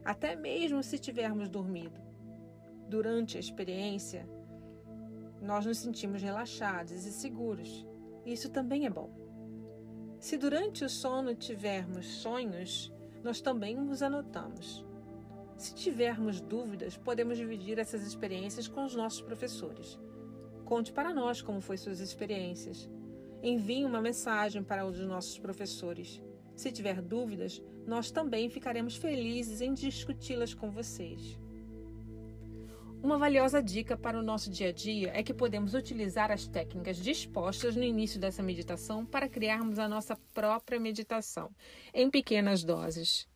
até 0.05 0.37
mesmo 0.37 0.83
se 0.83 0.99
tivermos 0.99 1.49
dormido. 1.49 2.01
Durante 2.89 3.37
a 3.37 3.41
experiência, 3.41 4.29
nós 5.41 5.67
nos 5.67 5.79
sentimos 5.79 6.23
relaxados 6.23 7.05
e 7.05 7.13
seguros. 7.13 7.87
Isso 8.25 8.49
também 8.51 8.87
é 8.87 8.91
bom. 8.91 9.11
Se 10.21 10.37
durante 10.37 10.85
o 10.85 10.89
sono 10.89 11.35
tivermos 11.35 12.07
sonhos, 12.07 12.93
nós 13.25 13.41
também 13.41 13.79
os 13.81 14.03
anotamos. 14.03 14.85
Se 15.63 15.77
tivermos 15.77 16.41
dúvidas, 16.41 16.97
podemos 16.97 17.39
dividir 17.39 17.79
essas 17.79 18.05
experiências 18.05 18.67
com 18.67 18.85
os 18.85 18.97
nossos 18.97 19.21
professores. 19.21 19.97
Conte 20.65 20.93
para 20.93 21.15
nós 21.15 21.41
como 21.41 21.61
foi 21.61 21.77
suas 21.77 22.01
experiências. 22.01 22.91
Envie 23.41 23.85
uma 23.85 24.01
mensagem 24.01 24.65
para 24.65 24.85
um 24.85 24.91
dos 24.91 25.07
nossos 25.07 25.39
professores. 25.39 26.21
Se 26.57 26.73
tiver 26.73 27.01
dúvidas, 27.01 27.63
nós 27.87 28.11
também 28.11 28.51
ficaremos 28.51 28.97
felizes 28.97 29.61
em 29.61 29.73
discuti-las 29.73 30.53
com 30.53 30.69
vocês. 30.69 31.39
Uma 33.01 33.17
valiosa 33.17 33.63
dica 33.63 33.97
para 33.97 34.19
o 34.19 34.23
nosso 34.23 34.51
dia 34.51 34.71
a 34.71 34.73
dia 34.73 35.13
é 35.15 35.23
que 35.23 35.33
podemos 35.33 35.75
utilizar 35.75 36.33
as 36.33 36.49
técnicas 36.49 36.97
dispostas 36.97 37.77
no 37.77 37.85
início 37.85 38.19
dessa 38.19 38.43
meditação 38.43 39.07
para 39.07 39.29
criarmos 39.29 39.79
a 39.79 39.89
nossa 39.89 40.17
própria 40.35 40.81
meditação, 40.81 41.55
em 41.95 42.11
pequenas 42.11 42.65
doses. 42.65 43.31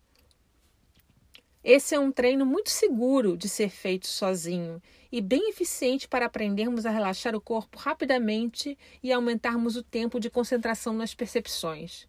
Esse 1.68 1.96
é 1.96 1.98
um 1.98 2.12
treino 2.12 2.46
muito 2.46 2.70
seguro 2.70 3.36
de 3.36 3.48
ser 3.48 3.70
feito 3.70 4.06
sozinho 4.06 4.80
e 5.10 5.20
bem 5.20 5.50
eficiente 5.50 6.06
para 6.06 6.26
aprendermos 6.26 6.86
a 6.86 6.90
relaxar 6.90 7.34
o 7.34 7.40
corpo 7.40 7.76
rapidamente 7.76 8.78
e 9.02 9.12
aumentarmos 9.12 9.74
o 9.74 9.82
tempo 9.82 10.20
de 10.20 10.30
concentração 10.30 10.92
nas 10.92 11.12
percepções. 11.12 12.06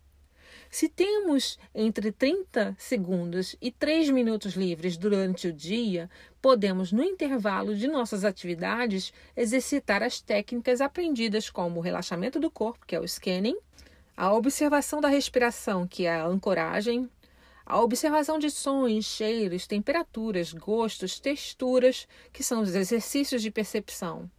Se 0.69 0.87
temos 0.87 1.57
entre 1.73 2.11
30 2.11 2.75
segundos 2.77 3.55
e 3.59 3.71
3 3.71 4.11
minutos 4.11 4.53
livres 4.53 4.95
durante 4.95 5.47
o 5.47 5.53
dia, 5.53 6.07
podemos, 6.39 6.91
no 6.91 7.01
intervalo 7.01 7.75
de 7.75 7.87
nossas 7.87 8.23
atividades, 8.23 9.11
exercitar 9.35 10.03
as 10.03 10.21
técnicas 10.21 10.81
aprendidas 10.81 11.49
como 11.49 11.79
o 11.79 11.83
relaxamento 11.83 12.39
do 12.39 12.51
corpo, 12.51 12.85
que 12.85 12.95
é 12.95 12.99
o 12.99 13.07
scanning, 13.07 13.57
a 14.15 14.31
observação 14.31 15.01
da 15.01 15.07
respiração, 15.07 15.87
que 15.87 16.05
é 16.05 16.11
a 16.11 16.27
ancoragem, 16.27 17.09
a 17.69 17.81
observação 17.81 18.39
de 18.39 18.49
sons, 18.49 19.03
cheiros, 19.03 19.67
temperaturas, 19.67 20.53
gostos, 20.53 21.19
texturas, 21.19 22.07
que 22.31 22.41
são 22.41 22.61
os 22.61 22.73
exercícios 22.73 23.41
de 23.41 23.51
percepção. 23.51 24.31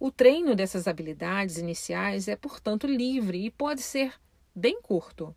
O 0.00 0.10
treino 0.10 0.56
dessas 0.56 0.88
habilidades 0.88 1.58
iniciais 1.58 2.26
é, 2.26 2.34
portanto, 2.34 2.86
livre 2.86 3.44
e 3.44 3.50
pode 3.50 3.82
ser 3.82 4.14
bem 4.54 4.80
curto. 4.80 5.36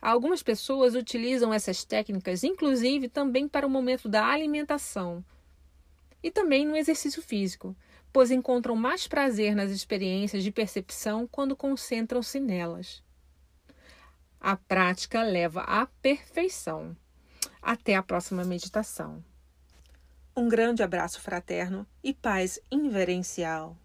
Algumas 0.00 0.42
pessoas 0.42 0.94
utilizam 0.94 1.52
essas 1.52 1.84
técnicas, 1.84 2.42
inclusive, 2.42 3.10
também 3.10 3.46
para 3.46 3.66
o 3.66 3.70
momento 3.70 4.08
da 4.08 4.24
alimentação 4.24 5.22
e 6.22 6.30
também 6.30 6.66
no 6.66 6.74
exercício 6.74 7.20
físico, 7.20 7.76
pois 8.10 8.30
encontram 8.30 8.74
mais 8.74 9.06
prazer 9.06 9.54
nas 9.54 9.70
experiências 9.70 10.42
de 10.42 10.50
percepção 10.50 11.28
quando 11.30 11.54
concentram-se 11.54 12.40
nelas. 12.40 13.06
A 14.40 14.56
prática 14.56 15.22
leva 15.22 15.62
à 15.62 15.86
perfeição. 16.00 16.96
Até 17.60 17.96
a 17.96 18.02
próxima 18.02 18.44
meditação. 18.44 19.24
Um 20.36 20.48
grande 20.48 20.82
abraço 20.82 21.20
fraterno 21.20 21.86
e 22.02 22.14
paz 22.14 22.60
inverencial. 22.70 23.76